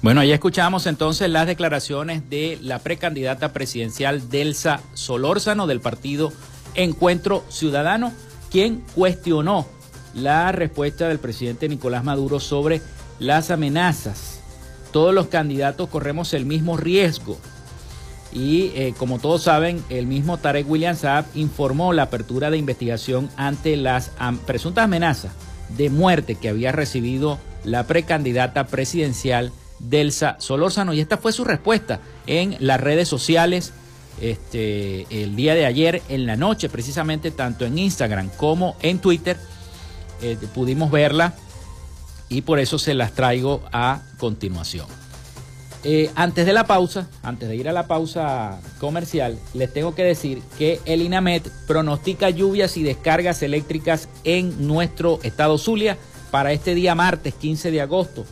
Bueno, 0.01 0.21
ahí 0.21 0.33
escuchamos 0.33 0.87
entonces 0.87 1.31
las 1.31 1.47
declaraciones 1.47 2.29
de 2.29 2.59
la 2.61 2.79
precandidata 2.79 3.55
presidencial 3.55 4.29
Delsa 4.29 4.81
Solórzano 4.93 5.67
del 5.67 5.81
partido 5.81 6.31
Encuentro 6.75 7.43
Ciudadano 7.49 8.13
quien 8.51 8.85
cuestionó 8.95 9.67
la 10.15 10.53
respuesta 10.53 11.09
del 11.09 11.19
presidente 11.19 11.69
Nicolás 11.69 12.05
Maduro 12.05 12.39
sobre 12.39 12.83
las 13.19 13.51
amenazas. 13.51 14.41
Todos 14.93 15.15
los 15.15 15.27
candidatos 15.29 15.89
corremos 15.89 16.35
el 16.35 16.47
mismo 16.47 16.77
riesgo. 16.77 17.39
Y 18.33 18.73
eh, 18.75 18.95
como 18.99 19.19
todos 19.19 19.45
saben, 19.45 19.83
el 19.91 20.07
mismo 20.07 20.39
Tarek 20.39 20.69
William 20.69 20.97
Saab 20.97 21.25
informó 21.35 21.93
la 21.93 22.05
apertura 22.05 22.51
de 22.51 22.59
investigación 22.59 23.31
ante 23.37 23.77
las 23.77 24.11
presuntas 24.47 24.85
amenazas 24.85 25.33
de 25.77 25.89
muerte 25.91 26.35
que 26.35 26.49
había 26.49 26.73
recibido 26.73 27.39
la 27.65 27.87
precandidata 27.87 28.67
presidencial 28.67 29.53
Delsa 29.79 30.37
Solórzano. 30.39 30.95
Y 30.95 31.01
esta 31.01 31.17
fue 31.17 31.33
su 31.33 31.45
respuesta 31.45 32.01
en 32.27 32.57
las 32.59 32.81
redes 32.81 33.09
sociales 33.09 33.73
este, 34.21 35.07
el 35.11 35.35
día 35.35 35.55
de 35.55 35.67
ayer 35.67 36.03
en 36.09 36.27
la 36.27 36.37
noche, 36.37 36.69
precisamente 36.69 37.31
tanto 37.31 37.65
en 37.65 37.79
Instagram 37.79 38.31
como 38.37 38.77
en 38.81 38.99
Twitter, 38.99 39.37
eh, 40.23 40.39
pudimos 40.55 40.91
verla 40.91 41.35
y 42.35 42.43
por 42.43 42.59
eso 42.59 42.79
se 42.79 42.95
las 42.95 43.13
traigo 43.13 43.63
a 43.73 44.03
continuación. 44.19 44.87
Eh, 45.85 46.11
antes 46.17 46.47
de 46.47 46.53
la 46.53 46.67
pausa, 46.67 47.09
antes 47.23 47.49
de 47.49 47.57
ir 47.57 47.69
a 47.69 47.73
la 47.73 47.87
pausa 47.87 48.59
comercial, 48.81 49.39
les 49.53 49.73
tengo 49.73 49.95
que 49.95 50.03
decir 50.03 50.43
que 50.59 50.81
el 50.85 51.03
INAMET 51.03 51.49
pronostica 51.67 52.31
lluvias 52.31 52.77
y 52.77 52.83
descargas 52.83 53.43
eléctricas 53.43 54.09
en 54.25 54.67
nuestro 54.67 55.21
estado 55.23 55.59
Zulia 55.59 55.97
para 56.31 56.53
este 56.53 56.75
día 56.75 56.95
martes 56.95 57.35
15 57.35 57.71
de 57.71 57.83
agosto. 57.83 58.25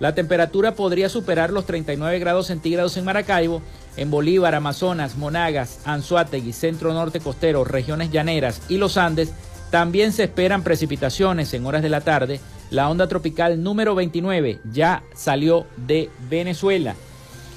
La 0.00 0.14
temperatura 0.14 0.74
podría 0.74 1.08
superar 1.08 1.50
los 1.50 1.64
39 1.64 2.18
grados 2.18 2.48
centígrados 2.48 2.96
en 2.98 3.06
Maracaibo 3.06 3.62
en 3.96 4.10
Bolívar, 4.10 4.54
Amazonas, 4.54 5.16
Monagas, 5.16 5.78
Anzuategui, 5.86 6.52
Centro 6.52 6.92
Norte 6.92 7.20
Costero, 7.20 7.64
regiones 7.64 8.10
llaneras 8.10 8.60
y 8.68 8.76
los 8.76 8.98
Andes, 8.98 9.32
también 9.70 10.12
se 10.12 10.24
esperan 10.24 10.62
precipitaciones 10.62 11.54
en 11.54 11.64
horas 11.66 11.82
de 11.82 11.88
la 11.88 12.02
tarde. 12.02 12.40
La 12.70 12.90
onda 12.90 13.06
tropical 13.06 13.62
número 13.62 13.94
29 13.94 14.60
ya 14.72 15.04
salió 15.14 15.66
de 15.76 16.10
Venezuela. 16.28 16.96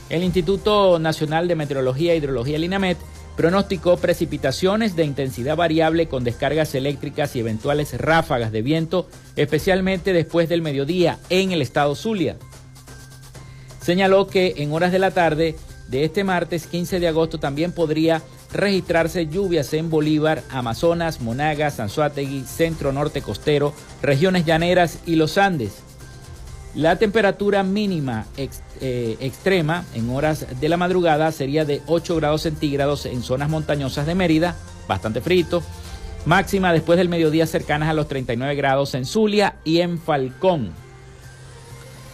El 0.10 0.24
Instituto 0.24 1.00
Nacional 1.00 1.48
de 1.48 1.56
Meteorología 1.56 2.14
e 2.14 2.18
Hidrología, 2.18 2.58
el 2.58 2.64
INAMET, 2.64 2.98
pronosticó 3.36 3.98
precipitaciones 3.98 4.96
de 4.96 5.06
intensidad 5.06 5.56
variable 5.56 6.08
con 6.08 6.24
descargas 6.24 6.76
eléctricas 6.76 7.36
y 7.36 7.40
eventuales 7.40 7.98
ráfagas 7.98 8.52
de 8.52 8.62
viento, 8.62 9.08
especialmente 9.36 10.14
después 10.14 10.50
del 10.50 10.62
mediodía 10.62 11.20
en 11.30 11.52
el 11.52 11.62
estado 11.62 11.96
Zulia. 11.96 12.38
Señaló 13.82 14.28
que 14.28 14.56
en 14.58 14.74
horas 14.74 14.92
de 14.92 15.00
la 15.00 15.12
tarde 15.12 15.56
de 15.88 16.04
este 16.04 16.24
martes 16.24 16.68
15 16.68 17.00
de 17.00 17.08
agosto 17.08 17.40
también 17.40 17.72
podría 17.72 18.22
registrarse 18.52 19.28
lluvias 19.28 19.74
en 19.74 19.90
Bolívar, 19.90 20.44
Amazonas, 20.50 21.22
Monagas, 21.22 21.80
Anzuategui, 21.80 22.44
Centro 22.46 22.92
Norte 22.92 23.22
Costero, 23.22 23.74
regiones 24.02 24.46
llaneras 24.46 25.00
y 25.06 25.16
los 25.16 25.38
Andes. 25.38 25.84
La 26.76 26.98
temperatura 26.98 27.64
mínima 27.64 28.26
eh, 28.38 29.18
extrema 29.20 29.86
en 29.96 30.10
horas 30.12 30.46
de 30.60 30.70
la 30.70 30.78
madrugada 30.78 31.32
sería 31.32 31.66
de 31.66 31.82
8 31.88 32.16
grados 32.16 32.44
centígrados 32.44 33.06
en 33.06 33.24
zonas 33.24 33.50
montañosas 33.50 34.06
de 34.06 34.16
Mérida, 34.16 34.56
bastante 34.88 35.22
frito. 35.22 35.64
Máxima 36.26 36.74
después 36.74 36.98
del 36.98 37.10
mediodía 37.10 37.48
cercanas 37.48 37.90
a 37.90 37.94
los 37.94 38.08
39 38.08 38.54
grados 38.56 38.94
en 38.94 39.06
Zulia 39.06 39.56
y 39.64 39.80
en 39.80 39.98
Falcón. 40.00 40.72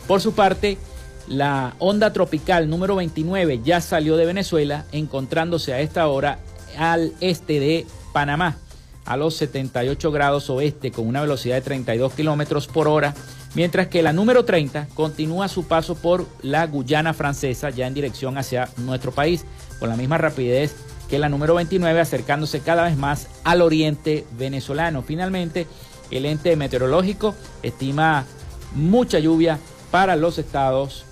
Por 0.08 0.22
su 0.22 0.34
parte, 0.34 0.78
la 1.28 1.74
onda 1.80 2.14
tropical 2.14 2.70
número 2.70 2.96
29 2.96 3.62
ya 3.64 3.82
salió 3.82 4.18
de 4.18 4.26
Venezuela, 4.26 4.86
encontrándose 4.92 5.74
a 5.74 5.80
esta 5.80 6.08
hora 6.08 6.40
al 6.78 7.14
este 7.22 7.60
de 7.60 7.88
Panamá, 8.14 8.58
a 9.06 9.18
los 9.18 9.36
78 9.36 10.12
grados 10.12 10.50
oeste, 10.50 10.92
con 10.92 11.08
una 11.08 11.22
velocidad 11.22 11.56
de 11.56 11.62
32 11.62 12.14
kilómetros 12.14 12.68
por 12.68 12.88
hora, 12.88 13.14
mientras 13.56 13.88
que 13.88 14.04
la 14.04 14.14
número 14.14 14.46
30 14.46 14.88
continúa 14.94 15.48
su 15.48 15.68
paso 15.68 15.96
por 15.96 16.26
la 16.42 16.66
Guyana 16.68 17.14
francesa, 17.14 17.70
ya 17.70 17.88
en 17.88 17.94
dirección 17.94 18.38
hacia 18.38 18.70
nuestro 18.78 19.12
país, 19.12 19.46
con 19.80 19.90
la 19.90 19.96
misma 19.96 20.18
rapidez 20.18 20.76
que 21.10 21.20
la 21.20 21.30
número 21.30 21.56
29, 21.56 22.00
acercándose 22.00 22.62
cada 22.62 22.84
vez 22.84 22.98
más 22.98 23.28
al 23.44 23.62
oriente 23.62 24.26
venezolano. 24.38 25.04
Finalmente, 25.04 25.68
el 26.12 26.26
ente 26.26 26.56
meteorológico 26.56 27.36
estima 27.62 28.26
mucha 28.74 29.20
lluvia 29.20 29.60
para 29.92 30.16
los 30.16 30.38
estados 30.40 31.05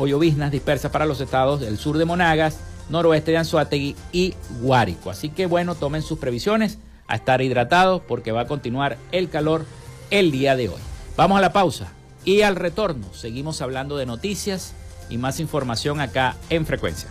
o 0.00 0.06
lloviznas 0.06 0.50
dispersas 0.50 0.90
para 0.90 1.04
los 1.04 1.20
estados 1.20 1.60
del 1.60 1.76
sur 1.76 1.98
de 1.98 2.06
Monagas, 2.06 2.58
noroeste 2.88 3.32
de 3.32 3.36
Anzuategui 3.36 3.94
y 4.12 4.34
Guárico. 4.62 5.10
Así 5.10 5.28
que 5.28 5.44
bueno, 5.44 5.74
tomen 5.74 6.00
sus 6.00 6.18
previsiones 6.18 6.78
a 7.06 7.16
estar 7.16 7.42
hidratados 7.42 8.00
porque 8.08 8.32
va 8.32 8.42
a 8.42 8.46
continuar 8.46 8.96
el 9.12 9.28
calor 9.28 9.66
el 10.10 10.30
día 10.30 10.56
de 10.56 10.70
hoy. 10.70 10.80
Vamos 11.18 11.36
a 11.36 11.42
la 11.42 11.52
pausa 11.52 11.92
y 12.24 12.40
al 12.40 12.56
retorno 12.56 13.12
seguimos 13.12 13.60
hablando 13.60 13.98
de 13.98 14.06
noticias 14.06 14.72
y 15.10 15.18
más 15.18 15.38
información 15.38 16.00
acá 16.00 16.34
en 16.48 16.64
frecuencia. 16.64 17.10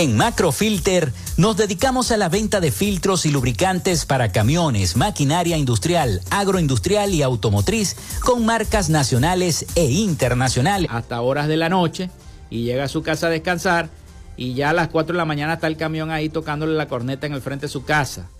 En 0.00 0.16
Macrofilter 0.16 1.12
nos 1.36 1.58
dedicamos 1.58 2.10
a 2.10 2.16
la 2.16 2.30
venta 2.30 2.58
de 2.60 2.72
filtros 2.72 3.26
y 3.26 3.30
lubricantes 3.30 4.06
para 4.06 4.32
camiones, 4.32 4.96
maquinaria 4.96 5.58
industrial, 5.58 6.22
agroindustrial 6.30 7.12
y 7.12 7.20
automotriz 7.22 7.96
con 8.24 8.46
marcas 8.46 8.88
nacionales 8.88 9.66
e 9.74 9.90
internacionales. 9.90 10.88
Hasta 10.90 11.20
horas 11.20 11.48
de 11.48 11.58
la 11.58 11.68
noche 11.68 12.08
y 12.48 12.62
llega 12.62 12.84
a 12.84 12.88
su 12.88 13.02
casa 13.02 13.26
a 13.26 13.28
descansar 13.30 13.90
y 14.38 14.54
ya 14.54 14.70
a 14.70 14.72
las 14.72 14.88
4 14.88 15.12
de 15.12 15.18
la 15.18 15.26
mañana 15.26 15.52
está 15.52 15.66
el 15.66 15.76
camión 15.76 16.10
ahí 16.10 16.30
tocándole 16.30 16.78
la 16.78 16.88
corneta 16.88 17.26
en 17.26 17.34
el 17.34 17.42
frente 17.42 17.66
de 17.66 17.70
su 17.70 17.84
casa 17.84 18.30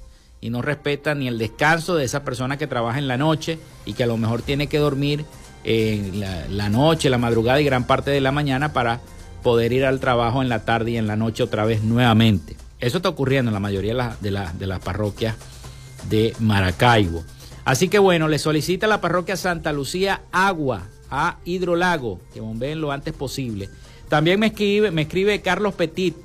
y 0.41 0.49
no 0.49 0.63
respeta 0.63 1.15
ni 1.15 1.29
el 1.29 1.37
descanso 1.37 1.95
de 1.95 2.07
esa 2.07 2.25
persona 2.25 2.57
que 2.57 2.69
trabaja 2.69 2.99
en 2.99 3.07
la 3.07 3.19
noche 3.19 3.59
y 3.85 3.93
que 3.93 4.05
a 4.05 4.07
lo 4.07 4.17
mejor 4.17 4.41
tiene 4.41 4.69
que 4.69 4.79
dormir 4.79 5.27
en 5.65 6.21
la 6.21 6.71
noche, 6.71 7.11
la 7.11 7.19
madrugada 7.19 7.61
y 7.61 7.65
gran 7.65 7.85
parte 7.85 8.11
de 8.11 8.23
la 8.23 8.33
mañana 8.33 8.73
para 8.73 9.03
poder 9.41 9.73
ir 9.73 9.85
al 9.85 10.01
trabajo 10.01 10.43
en 10.43 10.49
la 10.49 10.65
tarde 10.65 10.93
y 10.93 10.97
en 10.97 11.07
la 11.07 11.17
noche 11.17 11.43
otra 11.43 11.65
vez 11.65 11.83
nuevamente. 11.83 12.57
Eso 12.79 12.99
está 12.99 13.09
ocurriendo 13.09 13.51
en 13.51 13.55
la 13.55 13.61
mayoría 13.61 14.17
de, 14.21 14.31
de, 14.59 14.67
las 14.67 14.81
parroquias 14.81 15.37
de 16.09 16.35
Maracaibo. 16.41 17.25
Así 17.65 17.89
que 17.89 17.99
bueno, 17.99 18.29
le 18.29 18.39
solicita 18.39 18.87
a 18.87 18.89
la 18.89 19.01
parroquia 19.01 19.37
Santa 19.37 19.73
Lucía 19.73 20.23
agua 20.33 20.89
a 21.11 21.39
Hidrolago, 21.45 22.21
que 22.33 22.41
bombeen 22.41 22.81
lo 22.81 22.93
antes 22.93 23.13
posible. 23.13 23.69
También 24.09 24.41
me 24.41 24.47
escribe, 24.47 24.91
me 24.91 25.03
escribe 25.03 25.43
Carlos 25.43 25.75
Petit. 25.75 26.17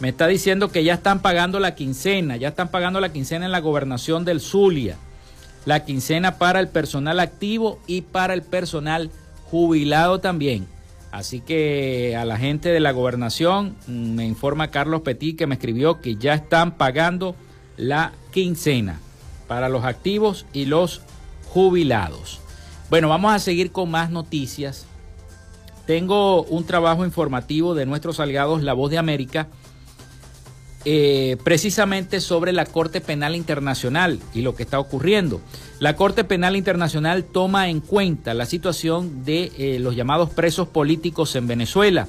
Me 0.00 0.08
está 0.08 0.26
diciendo 0.26 0.70
que 0.70 0.82
ya 0.82 0.94
están 0.94 1.20
pagando 1.20 1.60
la 1.60 1.74
quincena, 1.74 2.36
ya 2.36 2.48
están 2.48 2.70
pagando 2.70 3.00
la 3.00 3.12
quincena 3.12 3.44
en 3.44 3.52
la 3.52 3.60
gobernación 3.60 4.24
del 4.24 4.40
Zulia. 4.40 4.96
La 5.66 5.84
quincena 5.84 6.38
para 6.38 6.58
el 6.58 6.68
personal 6.68 7.20
activo 7.20 7.78
y 7.86 8.00
para 8.00 8.32
el 8.32 8.42
personal 8.42 9.10
jubilado 9.50 10.18
también. 10.20 10.66
Así 11.10 11.40
que 11.40 12.16
a 12.16 12.24
la 12.24 12.36
gente 12.36 12.68
de 12.68 12.80
la 12.80 12.92
gobernación 12.92 13.76
mm, 13.86 14.14
me 14.14 14.26
informa 14.26 14.70
Carlos 14.70 15.02
Petit 15.02 15.36
que 15.36 15.46
me 15.46 15.56
escribió 15.56 16.00
que 16.00 16.16
ya 16.16 16.34
están 16.34 16.76
pagando 16.76 17.34
la 17.76 18.12
quincena 18.32 19.00
para 19.48 19.68
los 19.68 19.84
activos 19.84 20.46
y 20.52 20.66
los 20.66 21.02
jubilados. 21.48 22.40
Bueno, 22.90 23.08
vamos 23.08 23.32
a 23.32 23.38
seguir 23.38 23.72
con 23.72 23.90
más 23.90 24.10
noticias. 24.10 24.86
Tengo 25.86 26.44
un 26.44 26.64
trabajo 26.64 27.04
informativo 27.04 27.74
de 27.74 27.86
nuestros 27.86 28.20
aliados 28.20 28.62
La 28.62 28.74
Voz 28.74 28.90
de 28.90 28.98
América 28.98 29.48
eh, 30.86 31.36
precisamente 31.44 32.20
sobre 32.20 32.52
la 32.52 32.64
Corte 32.64 33.02
Penal 33.02 33.36
Internacional 33.36 34.18
y 34.32 34.40
lo 34.40 34.54
que 34.54 34.62
está 34.62 34.80
ocurriendo. 34.80 35.42
La 35.78 35.94
Corte 35.94 36.24
Penal 36.24 36.56
Internacional 36.56 37.24
toma 37.24 37.68
en 37.68 37.80
cuenta 37.80 38.32
la 38.32 38.46
situación 38.46 39.24
de 39.24 39.52
eh, 39.58 39.78
los 39.78 39.94
llamados 39.94 40.30
presos 40.30 40.68
políticos 40.68 41.36
en 41.36 41.46
Venezuela. 41.46 42.08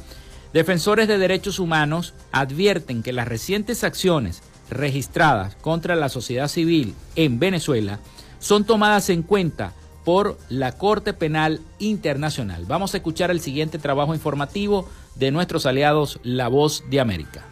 Defensores 0.53 1.09
de 1.09 1.17
derechos 1.17 1.59
humanos 1.59 2.13
advierten 2.31 3.03
que 3.03 3.11
las 3.11 3.27
recientes 3.27 3.83
acciones 3.83 4.41
registradas 4.69 5.55
contra 5.55 5.97
la 5.97 6.07
sociedad 6.07 6.47
civil 6.47 6.95
en 7.17 7.39
Venezuela 7.39 7.99
son 8.39 8.63
tomadas 8.63 9.09
en 9.09 9.21
cuenta 9.21 9.73
por 10.05 10.37
la 10.47 10.77
Corte 10.77 11.13
Penal 11.13 11.59
Internacional. 11.79 12.65
Vamos 12.65 12.93
a 12.93 12.97
escuchar 12.97 13.31
el 13.31 13.41
siguiente 13.41 13.79
trabajo 13.79 14.13
informativo 14.13 14.87
de 15.15 15.31
nuestros 15.31 15.65
aliados 15.65 16.19
La 16.23 16.47
Voz 16.47 16.85
de 16.89 17.01
América. 17.01 17.50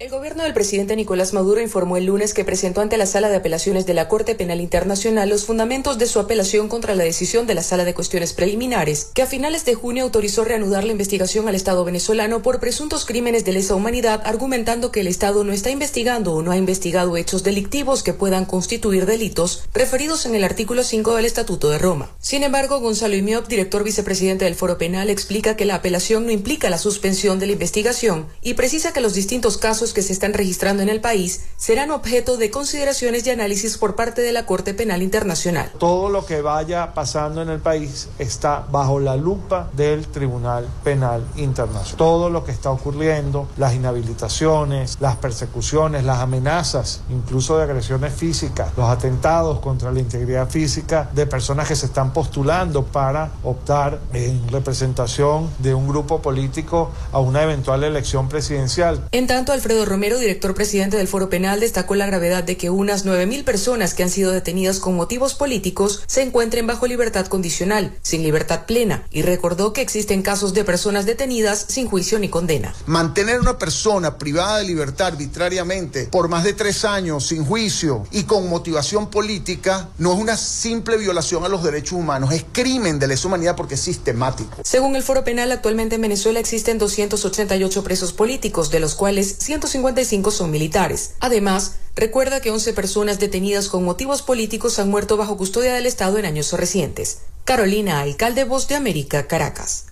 El 0.00 0.08
gobierno 0.08 0.44
del 0.44 0.54
presidente 0.54 0.96
Nicolás 0.96 1.34
Maduro 1.34 1.60
informó 1.60 1.98
el 1.98 2.06
lunes 2.06 2.32
que 2.32 2.42
presentó 2.42 2.80
ante 2.80 2.96
la 2.96 3.04
Sala 3.04 3.28
de 3.28 3.36
Apelaciones 3.36 3.84
de 3.84 3.92
la 3.92 4.08
Corte 4.08 4.34
Penal 4.34 4.62
Internacional 4.62 5.28
los 5.28 5.44
fundamentos 5.44 5.98
de 5.98 6.06
su 6.06 6.18
apelación 6.18 6.68
contra 6.68 6.94
la 6.94 7.04
decisión 7.04 7.46
de 7.46 7.54
la 7.54 7.62
Sala 7.62 7.84
de 7.84 7.92
Cuestiones 7.92 8.32
Preliminares, 8.32 9.10
que 9.12 9.20
a 9.20 9.26
finales 9.26 9.66
de 9.66 9.74
junio 9.74 10.04
autorizó 10.04 10.42
reanudar 10.42 10.84
la 10.84 10.92
investigación 10.92 11.48
al 11.48 11.54
Estado 11.54 11.84
venezolano 11.84 12.40
por 12.40 12.60
presuntos 12.60 13.04
crímenes 13.04 13.44
de 13.44 13.52
lesa 13.52 13.74
humanidad, 13.74 14.22
argumentando 14.24 14.90
que 14.90 15.00
el 15.00 15.06
Estado 15.06 15.44
no 15.44 15.52
está 15.52 15.68
investigando 15.68 16.32
o 16.32 16.40
no 16.40 16.50
ha 16.50 16.56
investigado 16.56 17.18
hechos 17.18 17.42
delictivos 17.42 18.02
que 18.02 18.14
puedan 18.14 18.46
constituir 18.46 19.04
delitos 19.04 19.64
referidos 19.74 20.24
en 20.24 20.34
el 20.34 20.44
artículo 20.44 20.82
5 20.82 21.14
del 21.16 21.26
Estatuto 21.26 21.68
de 21.68 21.76
Roma. 21.76 22.10
Sin 22.20 22.42
embargo, 22.42 22.80
Gonzalo 22.80 23.16
Imiop, 23.16 23.48
director 23.48 23.84
vicepresidente 23.84 24.46
del 24.46 24.54
Foro 24.54 24.78
Penal, 24.78 25.10
explica 25.10 25.56
que 25.56 25.66
la 25.66 25.74
apelación 25.74 26.24
no 26.24 26.32
implica 26.32 26.70
la 26.70 26.78
suspensión 26.78 27.38
de 27.38 27.44
la 27.44 27.52
investigación 27.52 28.28
y 28.40 28.54
precisa 28.54 28.94
que 28.94 29.02
los 29.02 29.12
distintos 29.12 29.58
casos 29.58 29.89
que 29.92 30.02
se 30.02 30.12
están 30.12 30.34
registrando 30.34 30.82
en 30.82 30.88
el 30.88 31.00
país 31.00 31.42
serán 31.56 31.90
objeto 31.90 32.36
de 32.36 32.50
consideraciones 32.50 33.26
y 33.26 33.30
análisis 33.30 33.78
por 33.78 33.96
parte 33.96 34.22
de 34.22 34.32
la 34.32 34.46
Corte 34.46 34.74
Penal 34.74 35.02
Internacional. 35.02 35.72
Todo 35.78 36.08
lo 36.08 36.24
que 36.26 36.42
vaya 36.42 36.94
pasando 36.94 37.42
en 37.42 37.48
el 37.48 37.60
país 37.60 38.08
está 38.18 38.66
bajo 38.70 39.00
la 39.00 39.16
lupa 39.16 39.68
del 39.74 40.06
Tribunal 40.06 40.68
Penal 40.84 41.24
Internacional. 41.36 41.96
Todo 41.96 42.30
lo 42.30 42.44
que 42.44 42.52
está 42.52 42.70
ocurriendo, 42.70 43.48
las 43.56 43.74
inhabilitaciones, 43.74 44.96
las 45.00 45.16
persecuciones, 45.16 46.04
las 46.04 46.18
amenazas, 46.18 47.00
incluso 47.10 47.56
de 47.58 47.64
agresiones 47.64 48.12
físicas, 48.14 48.72
los 48.76 48.88
atentados 48.88 49.60
contra 49.60 49.92
la 49.92 50.00
integridad 50.00 50.48
física 50.48 51.08
de 51.12 51.26
personas 51.26 51.68
que 51.68 51.76
se 51.76 51.86
están 51.86 52.12
postulando 52.12 52.84
para 52.84 53.30
optar 53.42 53.98
en 54.12 54.48
representación 54.48 55.50
de 55.58 55.74
un 55.74 55.88
grupo 55.88 56.20
político 56.22 56.90
a 57.12 57.20
una 57.20 57.42
eventual 57.42 57.84
elección 57.84 58.28
presidencial. 58.28 59.08
En 59.12 59.26
tanto, 59.26 59.52
Alfredo 59.52 59.79
Romero, 59.84 60.18
director 60.18 60.54
presidente 60.54 60.96
del 60.96 61.08
Foro 61.08 61.28
Penal, 61.30 61.60
destacó 61.60 61.94
la 61.94 62.06
gravedad 62.06 62.44
de 62.44 62.56
que 62.56 62.70
unas 62.70 63.04
9.000 63.04 63.44
personas 63.44 63.94
que 63.94 64.02
han 64.02 64.10
sido 64.10 64.32
detenidas 64.32 64.80
con 64.80 64.96
motivos 64.96 65.34
políticos 65.34 66.02
se 66.06 66.22
encuentren 66.22 66.66
bajo 66.66 66.86
libertad 66.86 67.26
condicional, 67.26 67.96
sin 68.02 68.22
libertad 68.22 68.66
plena, 68.66 69.06
y 69.10 69.22
recordó 69.22 69.72
que 69.72 69.80
existen 69.82 70.22
casos 70.22 70.54
de 70.54 70.64
personas 70.64 71.06
detenidas 71.06 71.66
sin 71.68 71.88
juicio 71.88 72.18
ni 72.18 72.28
condena. 72.28 72.74
Mantener 72.86 73.40
una 73.40 73.58
persona 73.58 74.18
privada 74.18 74.58
de 74.58 74.64
libertad 74.64 75.08
arbitrariamente 75.08 76.06
por 76.06 76.28
más 76.28 76.44
de 76.44 76.52
tres 76.52 76.84
años 76.84 77.26
sin 77.26 77.44
juicio 77.44 78.04
y 78.10 78.24
con 78.24 78.48
motivación 78.48 79.10
política 79.10 79.88
no 79.98 80.12
es 80.12 80.18
una 80.18 80.36
simple 80.36 80.96
violación 80.96 81.44
a 81.44 81.48
los 81.48 81.62
derechos 81.62 81.92
humanos, 81.92 82.32
es 82.32 82.44
crimen 82.52 82.98
de 82.98 83.08
lesa 83.08 83.28
humanidad 83.28 83.56
porque 83.56 83.74
es 83.74 83.80
sistemático. 83.80 84.56
Según 84.64 84.96
el 84.96 85.02
Foro 85.02 85.24
Penal, 85.24 85.52
actualmente 85.52 85.96
en 85.96 86.02
Venezuela 86.02 86.40
existen 86.40 86.78
288 86.78 87.84
presos 87.84 88.12
políticos, 88.12 88.70
de 88.70 88.80
los 88.80 88.94
cuales 88.94 89.36
155 89.70 90.32
son 90.32 90.50
militares. 90.50 91.14
Además, 91.20 91.76
recuerda 91.94 92.40
que 92.40 92.50
11 92.50 92.72
personas 92.72 93.20
detenidas 93.20 93.68
con 93.68 93.84
motivos 93.84 94.20
políticos 94.22 94.80
han 94.80 94.90
muerto 94.90 95.16
bajo 95.16 95.36
custodia 95.36 95.72
del 95.74 95.86
Estado 95.86 96.18
en 96.18 96.24
años 96.24 96.52
recientes. 96.52 97.22
Carolina, 97.44 98.00
alcalde 98.00 98.42
Voz 98.42 98.66
de 98.66 98.74
América, 98.74 99.28
Caracas. 99.28 99.86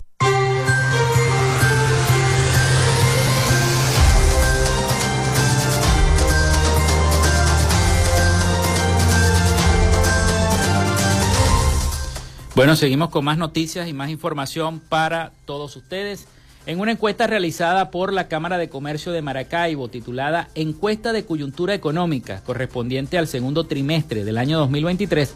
Bueno, 12.57 12.75
seguimos 12.75 13.11
con 13.11 13.25
más 13.25 13.39
noticias 13.39 13.87
y 13.87 13.93
más 13.93 14.11
información 14.11 14.81
para 14.81 15.31
todos 15.45 15.77
ustedes. 15.77 16.27
En 16.69 16.81
una 16.81 16.93
encuesta 16.93 17.27
realizada 17.27 17.91
por 17.91 18.13
la 18.13 18.29
Cámara 18.29 18.59
de 18.59 18.69
Comercio 18.69 19.11
de 19.11 19.23
Maracaibo, 19.23 19.89
titulada 19.89 20.51
Encuesta 20.55 21.15
de 21.15 21.25
Coyuntura 21.25 21.73
Económica, 21.73 22.43
correspondiente 22.45 23.17
al 23.17 23.27
segundo 23.27 23.65
trimestre 23.65 24.23
del 24.23 24.37
año 24.37 24.59
2023, 24.59 25.35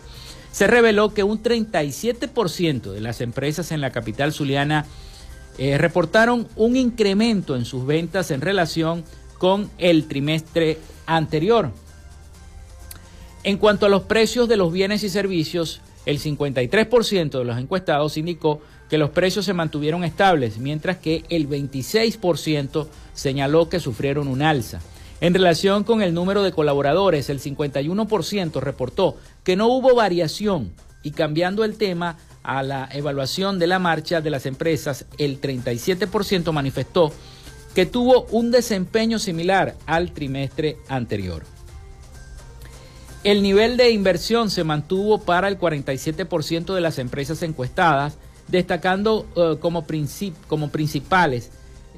se 0.52 0.66
reveló 0.66 1.14
que 1.14 1.22
un 1.22 1.42
37% 1.42 2.92
de 2.92 3.00
las 3.00 3.22
empresas 3.22 3.72
en 3.72 3.80
la 3.80 3.92
capital 3.92 4.34
zuliana 4.34 4.84
eh, 5.56 5.78
reportaron 5.78 6.48
un 6.54 6.76
incremento 6.76 7.56
en 7.56 7.64
sus 7.64 7.86
ventas 7.86 8.30
en 8.30 8.42
relación 8.42 9.02
con 9.38 9.70
el 9.78 10.08
trimestre 10.08 10.80
anterior. 11.06 11.70
En 13.42 13.56
cuanto 13.56 13.86
a 13.86 13.88
los 13.88 14.02
precios 14.02 14.50
de 14.50 14.58
los 14.58 14.70
bienes 14.70 15.02
y 15.02 15.08
servicios, 15.08 15.80
el 16.04 16.20
53% 16.20 17.38
de 17.38 17.44
los 17.46 17.56
encuestados 17.56 18.18
indicó 18.18 18.60
que 18.92 18.98
los 18.98 19.08
precios 19.08 19.46
se 19.46 19.54
mantuvieron 19.54 20.04
estables, 20.04 20.58
mientras 20.58 20.98
que 20.98 21.24
el 21.30 21.48
26% 21.48 22.88
señaló 23.14 23.70
que 23.70 23.80
sufrieron 23.80 24.28
un 24.28 24.42
alza. 24.42 24.80
En 25.22 25.32
relación 25.32 25.82
con 25.82 26.02
el 26.02 26.12
número 26.12 26.42
de 26.42 26.52
colaboradores, 26.52 27.30
el 27.30 27.40
51% 27.40 28.60
reportó 28.60 29.16
que 29.44 29.56
no 29.56 29.68
hubo 29.68 29.94
variación 29.94 30.74
y 31.02 31.12
cambiando 31.12 31.64
el 31.64 31.78
tema 31.78 32.18
a 32.42 32.62
la 32.62 32.86
evaluación 32.92 33.58
de 33.58 33.66
la 33.66 33.78
marcha 33.78 34.20
de 34.20 34.28
las 34.28 34.44
empresas, 34.44 35.06
el 35.16 35.40
37% 35.40 36.52
manifestó 36.52 37.14
que 37.74 37.86
tuvo 37.86 38.26
un 38.30 38.50
desempeño 38.50 39.18
similar 39.18 39.74
al 39.86 40.12
trimestre 40.12 40.76
anterior. 40.88 41.44
El 43.24 43.42
nivel 43.42 43.78
de 43.78 43.90
inversión 43.90 44.50
se 44.50 44.64
mantuvo 44.64 45.22
para 45.22 45.48
el 45.48 45.58
47% 45.58 46.74
de 46.74 46.80
las 46.82 46.98
empresas 46.98 47.42
encuestadas, 47.42 48.18
destacando 48.48 49.26
eh, 49.36 49.56
como, 49.60 49.84
como, 50.48 50.70
principales, 50.70 51.50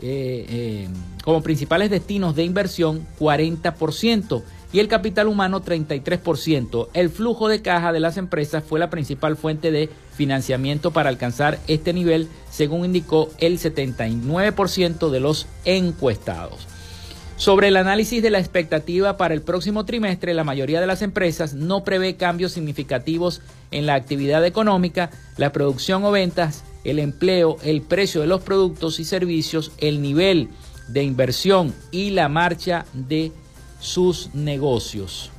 eh, 0.02 0.46
eh, 0.48 0.88
como 1.24 1.42
principales 1.42 1.90
destinos 1.90 2.36
de 2.36 2.44
inversión 2.44 3.06
40% 3.18 4.42
y 4.72 4.80
el 4.80 4.88
capital 4.88 5.28
humano 5.28 5.62
33%. 5.62 6.88
El 6.94 7.08
flujo 7.08 7.48
de 7.48 7.62
caja 7.62 7.92
de 7.92 8.00
las 8.00 8.16
empresas 8.16 8.64
fue 8.64 8.80
la 8.80 8.90
principal 8.90 9.36
fuente 9.36 9.70
de 9.70 9.88
financiamiento 10.16 10.90
para 10.90 11.10
alcanzar 11.10 11.60
este 11.68 11.92
nivel, 11.92 12.28
según 12.50 12.84
indicó 12.84 13.30
el 13.38 13.58
79% 13.58 15.10
de 15.10 15.20
los 15.20 15.46
encuestados. 15.64 16.73
Sobre 17.36 17.68
el 17.68 17.76
análisis 17.76 18.22
de 18.22 18.30
la 18.30 18.38
expectativa 18.38 19.16
para 19.16 19.34
el 19.34 19.42
próximo 19.42 19.84
trimestre, 19.84 20.34
la 20.34 20.44
mayoría 20.44 20.80
de 20.80 20.86
las 20.86 21.02
empresas 21.02 21.52
no 21.52 21.82
prevé 21.82 22.14
cambios 22.16 22.52
significativos 22.52 23.42
en 23.72 23.86
la 23.86 23.94
actividad 23.94 24.44
económica, 24.46 25.10
la 25.36 25.50
producción 25.52 26.04
o 26.04 26.12
ventas, 26.12 26.64
el 26.84 27.00
empleo, 27.00 27.56
el 27.64 27.82
precio 27.82 28.20
de 28.20 28.28
los 28.28 28.42
productos 28.42 29.00
y 29.00 29.04
servicios, 29.04 29.72
el 29.78 30.00
nivel 30.00 30.48
de 30.88 31.02
inversión 31.02 31.74
y 31.90 32.10
la 32.10 32.28
marcha 32.28 32.86
de 32.92 33.32
sus 33.80 34.32
negocios. 34.34 35.30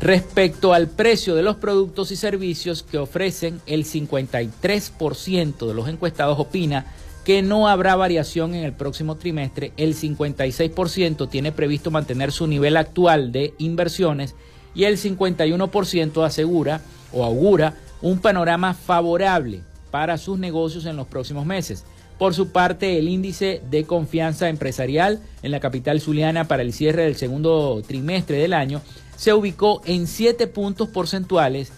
Respecto 0.00 0.72
al 0.72 0.88
precio 0.88 1.34
de 1.34 1.42
los 1.42 1.56
productos 1.56 2.12
y 2.12 2.16
servicios 2.16 2.82
que 2.82 2.98
ofrecen, 2.98 3.60
el 3.66 3.84
53% 3.84 5.66
de 5.66 5.74
los 5.74 5.88
encuestados 5.88 6.38
opina 6.38 6.86
que 7.26 7.42
no 7.42 7.66
habrá 7.66 7.96
variación 7.96 8.54
en 8.54 8.62
el 8.62 8.72
próximo 8.72 9.16
trimestre. 9.16 9.72
El 9.76 9.96
56% 9.96 11.28
tiene 11.28 11.50
previsto 11.50 11.90
mantener 11.90 12.30
su 12.30 12.46
nivel 12.46 12.76
actual 12.76 13.32
de 13.32 13.52
inversiones 13.58 14.36
y 14.76 14.84
el 14.84 14.96
51% 14.96 16.24
asegura 16.24 16.82
o 17.12 17.24
augura 17.24 17.74
un 18.00 18.20
panorama 18.20 18.74
favorable 18.74 19.62
para 19.90 20.18
sus 20.18 20.38
negocios 20.38 20.86
en 20.86 20.94
los 20.94 21.08
próximos 21.08 21.44
meses. 21.44 21.84
Por 22.16 22.32
su 22.32 22.52
parte, 22.52 22.96
el 22.96 23.08
índice 23.08 23.60
de 23.72 23.82
confianza 23.82 24.48
empresarial 24.48 25.18
en 25.42 25.50
la 25.50 25.58
capital 25.58 26.00
zuliana 26.00 26.46
para 26.46 26.62
el 26.62 26.72
cierre 26.72 27.02
del 27.02 27.16
segundo 27.16 27.82
trimestre 27.84 28.36
del 28.36 28.52
año 28.52 28.82
se 29.16 29.32
ubicó 29.32 29.82
en 29.84 30.06
7 30.06 30.46
puntos 30.46 30.90
porcentuales. 30.90 31.72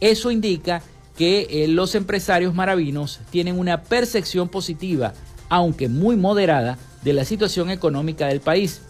Eso 0.00 0.30
indica 0.30 0.82
que 1.16 1.46
eh, 1.50 1.68
los 1.68 1.94
empresarios 1.94 2.54
maravinos 2.54 3.20
tienen 3.30 3.58
una 3.58 3.82
percepción 3.82 4.48
positiva, 4.48 5.14
aunque 5.48 5.88
muy 5.88 6.16
moderada, 6.16 6.78
de 7.02 7.12
la 7.12 7.24
situación 7.24 7.70
económica 7.70 8.26
del 8.26 8.40
país. 8.40 8.80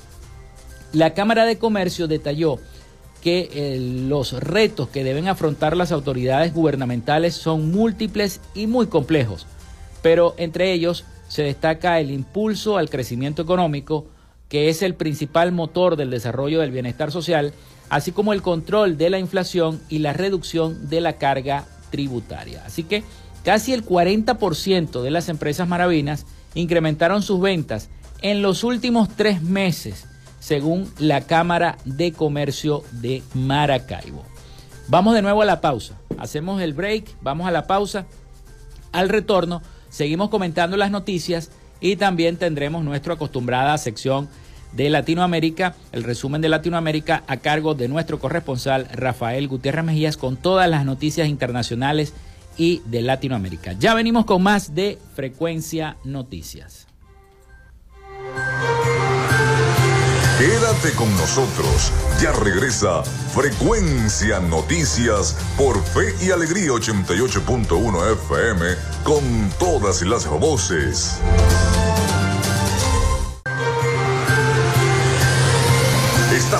La 0.93 1.15
Cámara 1.15 1.45
de 1.45 1.59
Comercio 1.59 2.07
detalló 2.07 2.61
que 3.21 3.49
eh, 3.53 3.79
los 3.81 4.33
retos 4.33 4.89
que 4.89 5.03
deben 5.03 5.29
afrontar 5.29 5.77
las 5.77 5.93
autoridades 5.93 6.55
gubernamentales 6.55 7.35
son 7.35 7.73
múltiples 7.73 8.41
y 8.55 8.67
muy 8.67 8.87
complejos, 8.87 9.47
pero 10.03 10.35
entre 10.37 10.73
ellos 10.73 11.05
se 11.29 11.43
destaca 11.43 11.99
el 11.99 12.11
impulso 12.11 12.77
al 12.79 12.91
crecimiento 12.91 13.43
económico, 13.43 14.07
que 14.49 14.69
es 14.69 14.83
el 14.83 14.95
principal 14.95 15.53
motor 15.53 15.97
del 15.97 16.11
desarrollo 16.11 16.61
del 16.61 16.71
bienestar 16.71 17.11
social, 17.11 17.53
así 17.89 18.13
como 18.13 18.33
el 18.33 18.43
control 18.43 18.97
de 18.97 19.11
la 19.11 19.19
inflación 19.19 19.81
y 19.89 19.99
la 19.99 20.13
reducción 20.13 20.89
de 20.89 21.01
la 21.01 21.15
carga 21.15 21.67
tributaria. 21.95 22.61
Así 22.67 22.83
que 22.83 23.05
casi 23.45 23.73
el 23.73 23.87
40% 23.87 25.01
de 25.01 25.11
las 25.13 25.29
empresas 25.29 25.69
maravinas 25.69 26.27
incrementaron 26.57 27.23
sus 27.23 27.41
ventas 27.41 27.89
en 28.21 28.43
los 28.43 28.65
últimos 28.65 29.09
tres 29.09 29.43
meses, 29.43 30.07
según 30.41 30.93
la 30.99 31.21
Cámara 31.21 31.79
de 31.85 32.13
Comercio 32.13 32.83
de 32.91 33.23
Maracaibo. 33.33 34.25
Vamos 34.89 35.15
de 35.15 35.23
nuevo 35.23 35.43
a 35.43 35.45
la 35.45 35.61
pausa. 35.61 35.95
Hacemos 36.19 36.61
el 36.61 36.75
break, 36.75 37.17
vamos 37.21 37.47
a 37.47 37.53
la 37.53 37.69
pausa. 37.69 38.07
Al 38.91 39.09
retorno, 39.09 39.63
seguimos 39.89 40.31
comentando 40.31 40.77
las 40.77 40.91
noticias 40.91 41.53
y 41.81 41.95
también 41.95 42.39
tendremos 42.39 42.85
nuestra 42.85 43.15
acostumbrada 43.15 43.79
sección 43.79 44.29
de 44.77 44.91
Latinoamérica, 44.91 45.75
el 45.93 46.05
resumen 46.05 46.41
de 46.41 46.49
Latinoamérica 46.49 47.23
a 47.27 47.37
cargo 47.39 47.75
de 47.75 47.89
nuestro 47.89 48.19
corresponsal 48.19 48.89
Rafael 48.93 49.49
Gutiérrez 49.49 49.85
Mejías 49.85 50.17
con 50.17 50.37
todas 50.37 50.69
las 50.69 50.85
noticias 50.85 51.29
internacionales 51.29 52.13
y 52.57 52.83
de 52.87 53.03
Latinoamérica. 53.03 53.73
Ya 53.73 53.95
venimos 53.95 54.25
con 54.25 54.43
más 54.43 54.75
de 54.75 54.99
Frecuencia 55.15 55.97
Noticias. 56.05 56.87
Quédate 60.39 60.91
con 60.97 61.11
nosotros. 61.17 61.93
Ya 62.21 62.33
regresa 62.33 63.05
Frecuencia 63.05 64.41
Noticias 64.41 65.37
por 65.57 65.81
Fe 65.83 66.13
y 66.21 66.33
Alegría 66.33 66.71
88.1 66.71 68.13
FM 68.13 68.67
con 69.05 69.23
todas 69.59 70.03
las 70.03 70.29
voces. 70.29 71.21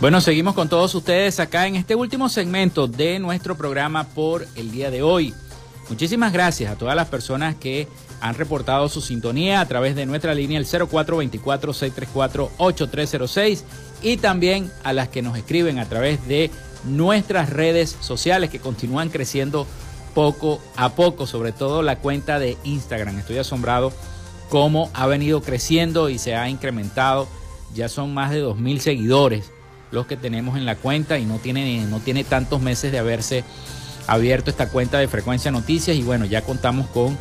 Bueno, 0.00 0.20
seguimos 0.22 0.54
con 0.54 0.70
todos 0.70 0.94
ustedes 0.94 1.40
acá 1.40 1.66
en 1.66 1.76
este 1.76 1.94
último 1.94 2.30
segmento 2.30 2.86
de 2.86 3.18
nuestro 3.18 3.54
programa 3.54 4.04
por 4.04 4.46
el 4.56 4.72
día 4.72 4.90
de 4.90 5.02
hoy. 5.02 5.34
Muchísimas 5.90 6.32
gracias 6.32 6.72
a 6.72 6.78
todas 6.78 6.96
las 6.96 7.08
personas 7.08 7.54
que 7.56 7.86
han 8.22 8.34
reportado 8.34 8.88
su 8.88 9.02
sintonía 9.02 9.60
a 9.60 9.68
través 9.68 9.94
de 9.94 10.06
nuestra 10.06 10.32
línea 10.32 10.58
el 10.58 10.64
0424-634-8306 10.64 13.62
y 14.00 14.16
también 14.16 14.72
a 14.84 14.94
las 14.94 15.10
que 15.10 15.20
nos 15.20 15.36
escriben 15.36 15.78
a 15.78 15.84
través 15.84 16.26
de 16.26 16.50
nuestras 16.84 17.50
redes 17.50 17.94
sociales 18.00 18.48
que 18.48 18.58
continúan 18.58 19.10
creciendo 19.10 19.66
poco 20.14 20.62
a 20.76 20.94
poco, 20.94 21.26
sobre 21.26 21.52
todo 21.52 21.82
la 21.82 21.96
cuenta 21.96 22.38
de 22.38 22.56
Instagram. 22.64 23.18
Estoy 23.18 23.36
asombrado 23.36 23.92
cómo 24.48 24.90
ha 24.94 25.06
venido 25.06 25.42
creciendo 25.42 26.08
y 26.08 26.16
se 26.16 26.36
ha 26.36 26.48
incrementado. 26.48 27.28
Ya 27.74 27.90
son 27.90 28.14
más 28.14 28.30
de 28.30 28.42
2.000 28.42 28.78
seguidores 28.78 29.52
los 29.90 30.06
que 30.06 30.16
tenemos 30.16 30.56
en 30.56 30.66
la 30.66 30.76
cuenta 30.76 31.18
y 31.18 31.24
no 31.24 31.38
tiene, 31.38 31.84
no 31.86 32.00
tiene 32.00 32.24
tantos 32.24 32.60
meses 32.60 32.92
de 32.92 32.98
haberse 32.98 33.44
abierto 34.06 34.50
esta 34.50 34.68
cuenta 34.68 34.98
de 34.98 35.08
Frecuencia 35.08 35.50
Noticias 35.50 35.96
y 35.96 36.02
bueno, 36.02 36.24
ya 36.24 36.42
contamos 36.42 36.86
con 36.88 37.16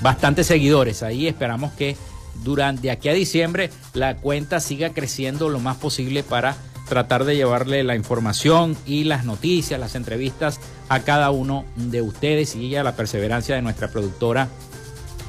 bastantes 0.00 0.46
seguidores 0.46 1.02
ahí. 1.02 1.26
Esperamos 1.26 1.72
que 1.72 1.96
durante 2.42 2.90
aquí 2.90 3.08
a 3.08 3.14
diciembre 3.14 3.70
la 3.94 4.16
cuenta 4.16 4.60
siga 4.60 4.90
creciendo 4.90 5.48
lo 5.48 5.60
más 5.60 5.76
posible 5.76 6.22
para 6.22 6.56
tratar 6.88 7.24
de 7.24 7.36
llevarle 7.36 7.84
la 7.84 7.94
información 7.94 8.76
y 8.84 9.04
las 9.04 9.24
noticias, 9.24 9.78
las 9.78 9.94
entrevistas 9.94 10.60
a 10.88 11.00
cada 11.00 11.30
uno 11.30 11.64
de 11.76 12.02
ustedes 12.02 12.56
y 12.56 12.74
a 12.74 12.82
la 12.82 12.96
perseverancia 12.96 13.54
de 13.54 13.62
nuestra 13.62 13.88
productora 13.88 14.48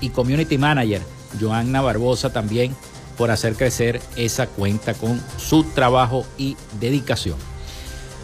y 0.01 0.09
community 0.09 0.57
manager, 0.57 1.01
Joanna 1.39 1.81
Barbosa 1.81 2.33
también 2.33 2.75
por 3.21 3.29
hacer 3.29 3.53
crecer 3.53 4.01
esa 4.15 4.47
cuenta 4.47 4.95
con 4.95 5.21
su 5.37 5.63
trabajo 5.63 6.25
y 6.39 6.57
dedicación. 6.79 7.37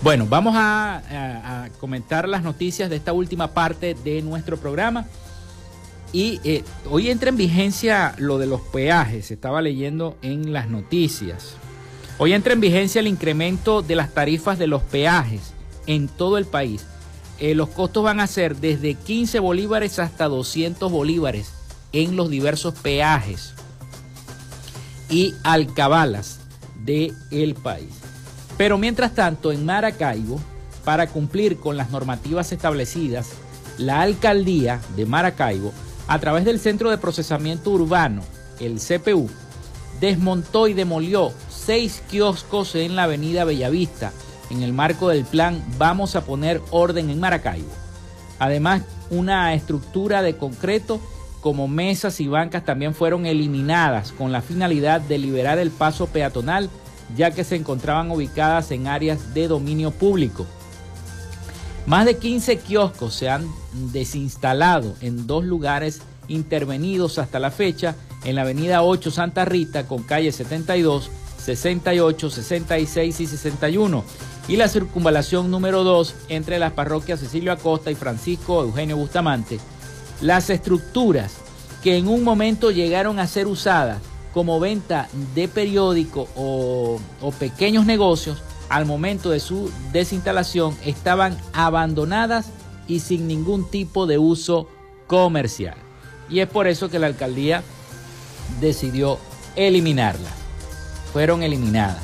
Bueno, 0.01 0.25
vamos 0.27 0.55
a, 0.57 1.69
comentar 1.79 2.27
las 2.27 2.41
noticias 2.41 2.89
de 2.89 2.95
esta 2.95 3.13
última 3.13 3.53
parte 3.53 3.93
de 3.93 4.23
nuestro 4.23 4.57
programa. 4.57 5.05
Y 6.11 6.41
eh, 6.43 6.63
hoy 6.89 7.11
entra 7.11 7.29
en 7.29 7.37
vigencia 7.37 8.15
lo 8.17 8.39
de 8.39 8.47
los 8.47 8.59
peajes, 8.59 9.29
estaba 9.29 9.61
leyendo 9.61 10.17
en 10.23 10.51
las 10.51 10.67
noticias. 10.67 11.53
Hoy 12.17 12.33
entra 12.33 12.53
en 12.53 12.59
vigencia 12.59 12.99
el 12.99 13.07
incremento 13.07 13.83
de 13.83 13.97
las 13.97 14.15
tarifas 14.15 14.57
de 14.57 14.65
los 14.65 14.81
peajes 14.81 15.53
en 15.85 16.07
todo 16.07 16.39
el 16.39 16.45
país. 16.45 16.87
Eh, 17.37 17.53
los 17.53 17.69
costos 17.69 18.03
van 18.03 18.19
a 18.19 18.25
ser 18.25 18.55
desde 18.55 18.95
15 18.95 19.37
bolívares 19.41 19.99
hasta 19.99 20.27
200 20.27 20.91
bolívares 20.91 21.51
en 21.93 22.15
los 22.15 22.31
diversos 22.31 22.73
peajes 22.73 23.53
y 25.09 25.35
alcabalas 25.43 26.39
del 26.83 27.13
el 27.31 27.55
país. 27.55 27.89
Pero 28.57 28.77
mientras 28.77 29.13
tanto, 29.13 29.51
en 29.51 29.65
Maracaibo, 29.65 30.39
para 30.83 31.07
cumplir 31.07 31.57
con 31.59 31.77
las 31.77 31.91
normativas 31.91 32.51
establecidas, 32.51 33.29
la 33.77 34.01
alcaldía 34.01 34.81
de 34.95 35.05
Maracaibo, 35.05 35.73
a 36.07 36.19
través 36.19 36.45
del 36.45 36.59
Centro 36.59 36.89
de 36.89 36.97
Procesamiento 36.97 37.71
Urbano, 37.71 38.23
el 38.59 38.79
CPU, 38.79 39.29
desmontó 39.99 40.67
y 40.67 40.73
demolió 40.73 41.31
seis 41.49 42.01
kioscos 42.09 42.75
en 42.75 42.95
la 42.95 43.03
avenida 43.03 43.43
Bellavista, 43.43 44.11
en 44.49 44.63
el 44.63 44.71
marco 44.73 45.09
del 45.09 45.25
plan 45.25 45.61
Vamos 45.77 46.15
a 46.15 46.23
poner 46.25 46.61
orden 46.71 47.09
en 47.09 47.19
Maracaibo. 47.19 47.69
Además, 48.39 48.83
una 49.09 49.53
estructura 49.53 50.21
de 50.21 50.37
concreto 50.37 51.01
como 51.41 51.67
mesas 51.67 52.19
y 52.19 52.27
bancas 52.27 52.65
también 52.65 52.93
fueron 52.93 53.25
eliminadas 53.25 54.11
con 54.11 54.31
la 54.31 54.41
finalidad 54.41 55.01
de 55.01 55.17
liberar 55.17 55.59
el 55.59 55.71
paso 55.71 56.07
peatonal 56.07 56.69
ya 57.15 57.31
que 57.31 57.43
se 57.43 57.55
encontraban 57.55 58.11
ubicadas 58.11 58.71
en 58.71 58.87
áreas 58.87 59.33
de 59.33 59.47
dominio 59.47 59.91
público. 59.91 60.45
Más 61.85 62.05
de 62.05 62.17
15 62.17 62.57
kioscos 62.59 63.13
se 63.13 63.29
han 63.29 63.47
desinstalado 63.93 64.95
en 65.01 65.25
dos 65.25 65.45
lugares 65.45 66.01
intervenidos 66.27 67.17
hasta 67.17 67.39
la 67.39 67.51
fecha, 67.51 67.95
en 68.25 68.35
la 68.35 68.41
avenida 68.41 68.83
8 68.83 69.09
Santa 69.11 69.45
Rita 69.45 69.87
con 69.87 70.03
calle 70.03 70.31
72, 70.33 71.09
68, 71.37 72.29
66 72.29 73.19
y 73.21 73.27
61, 73.27 74.03
y 74.49 74.57
la 74.57 74.67
circunvalación 74.67 75.49
número 75.49 75.85
2 75.85 76.15
entre 76.27 76.59
las 76.59 76.73
parroquias 76.73 77.21
Cecilio 77.21 77.53
Acosta 77.53 77.89
y 77.89 77.95
Francisco 77.95 78.61
Eugenio 78.63 78.97
Bustamante, 78.97 79.59
las 80.21 80.49
estructuras 80.49 81.33
que 81.83 81.97
en 81.97 82.07
un 82.07 82.23
momento 82.23 82.71
llegaron 82.71 83.19
a 83.19 83.27
ser 83.27 83.47
usadas 83.47 83.99
como 84.33 84.59
venta 84.59 85.07
de 85.33 85.47
periódico 85.47 86.27
o, 86.35 86.99
pequeños 87.39 87.85
negocios, 87.85 88.43
al 88.69 88.85
momento 88.85 89.29
de 89.31 89.39
su 89.39 89.71
desinstalación 89.91 90.77
estaban 90.85 91.37
abandonadas 91.53 92.47
y 92.87 92.99
sin 92.99 93.27
ningún 93.27 93.69
tipo 93.69 94.05
de 94.05 94.17
uso 94.17 94.67
comercial. 95.07 95.75
Y 96.29 96.41
es 96.41 96.47
por 96.47 96.67
eso 96.67 96.89
que 96.89 96.99
la 96.99 97.07
alcaldía 97.07 97.63
decidió 98.59 99.17
eliminarlas. 99.55 100.33
Fueron 101.13 101.41
eliminadas. 101.41 102.03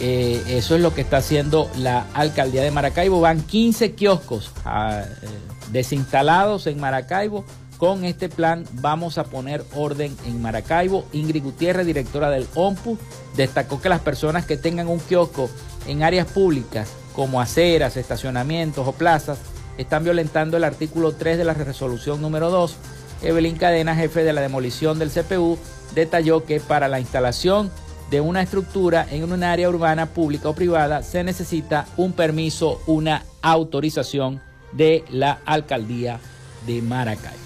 Eh, 0.00 0.40
eso 0.46 0.76
es 0.76 0.80
lo 0.80 0.94
que 0.94 1.00
está 1.00 1.16
haciendo 1.16 1.68
la 1.78 2.06
alcaldía 2.14 2.62
de 2.62 2.70
Maracaibo. 2.70 3.20
Van 3.20 3.40
15 3.40 3.94
kioscos 3.94 4.52
a, 4.64 5.00
eh, 5.00 5.57
desinstalados 5.72 6.66
en 6.66 6.80
Maracaibo. 6.80 7.44
Con 7.78 8.04
este 8.04 8.28
plan 8.28 8.64
vamos 8.74 9.18
a 9.18 9.24
poner 9.24 9.64
orden 9.74 10.16
en 10.26 10.42
Maracaibo. 10.42 11.06
Ingrid 11.12 11.44
Gutiérrez, 11.44 11.86
directora 11.86 12.28
del 12.30 12.46
OMPU, 12.54 12.98
destacó 13.36 13.80
que 13.80 13.88
las 13.88 14.00
personas 14.00 14.44
que 14.46 14.56
tengan 14.56 14.88
un 14.88 14.98
kiosco 14.98 15.48
en 15.86 16.02
áreas 16.02 16.26
públicas 16.26 16.88
como 17.14 17.40
aceras, 17.40 17.96
estacionamientos 17.96 18.86
o 18.86 18.92
plazas, 18.92 19.38
están 19.76 20.02
violentando 20.02 20.56
el 20.56 20.64
artículo 20.64 21.12
3 21.12 21.38
de 21.38 21.44
la 21.44 21.54
resolución 21.54 22.20
número 22.20 22.50
2. 22.50 22.76
Evelyn 23.22 23.56
Cadena, 23.56 23.94
jefe 23.94 24.24
de 24.24 24.32
la 24.32 24.40
demolición 24.40 24.98
del 24.98 25.10
CPU, 25.10 25.56
detalló 25.94 26.44
que 26.44 26.60
para 26.60 26.88
la 26.88 27.00
instalación 27.00 27.70
de 28.10 28.20
una 28.20 28.42
estructura 28.42 29.06
en 29.10 29.30
un 29.30 29.42
área 29.44 29.68
urbana 29.68 30.06
pública 30.06 30.48
o 30.48 30.54
privada 30.54 31.02
se 31.02 31.22
necesita 31.22 31.86
un 31.96 32.12
permiso, 32.12 32.80
una 32.86 33.24
autorización 33.42 34.40
de 34.72 35.04
la 35.10 35.40
alcaldía 35.44 36.20
de 36.66 36.82
Maracaibo. 36.82 37.38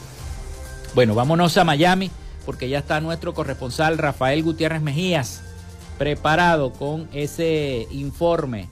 Bueno, 0.94 1.14
vámonos 1.14 1.56
a 1.56 1.64
Miami 1.64 2.10
porque 2.44 2.68
ya 2.68 2.78
está 2.78 3.00
nuestro 3.00 3.34
corresponsal 3.34 3.98
Rafael 3.98 4.42
Gutiérrez 4.42 4.82
Mejías 4.82 5.42
preparado 5.98 6.72
con 6.72 7.08
ese 7.12 7.86
informe 7.90 8.68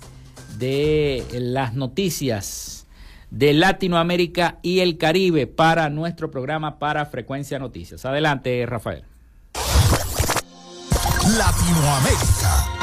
de 0.58 1.24
las 1.32 1.74
noticias 1.74 2.86
de 3.30 3.52
Latinoamérica 3.52 4.58
y 4.62 4.80
el 4.80 4.98
Caribe 4.98 5.46
para 5.46 5.88
nuestro 5.88 6.30
programa 6.30 6.78
para 6.78 7.06
Frecuencia 7.06 7.58
Noticias. 7.58 8.04
Adelante, 8.04 8.66
Rafael. 8.66 9.04
Latinoamérica. 11.38 12.79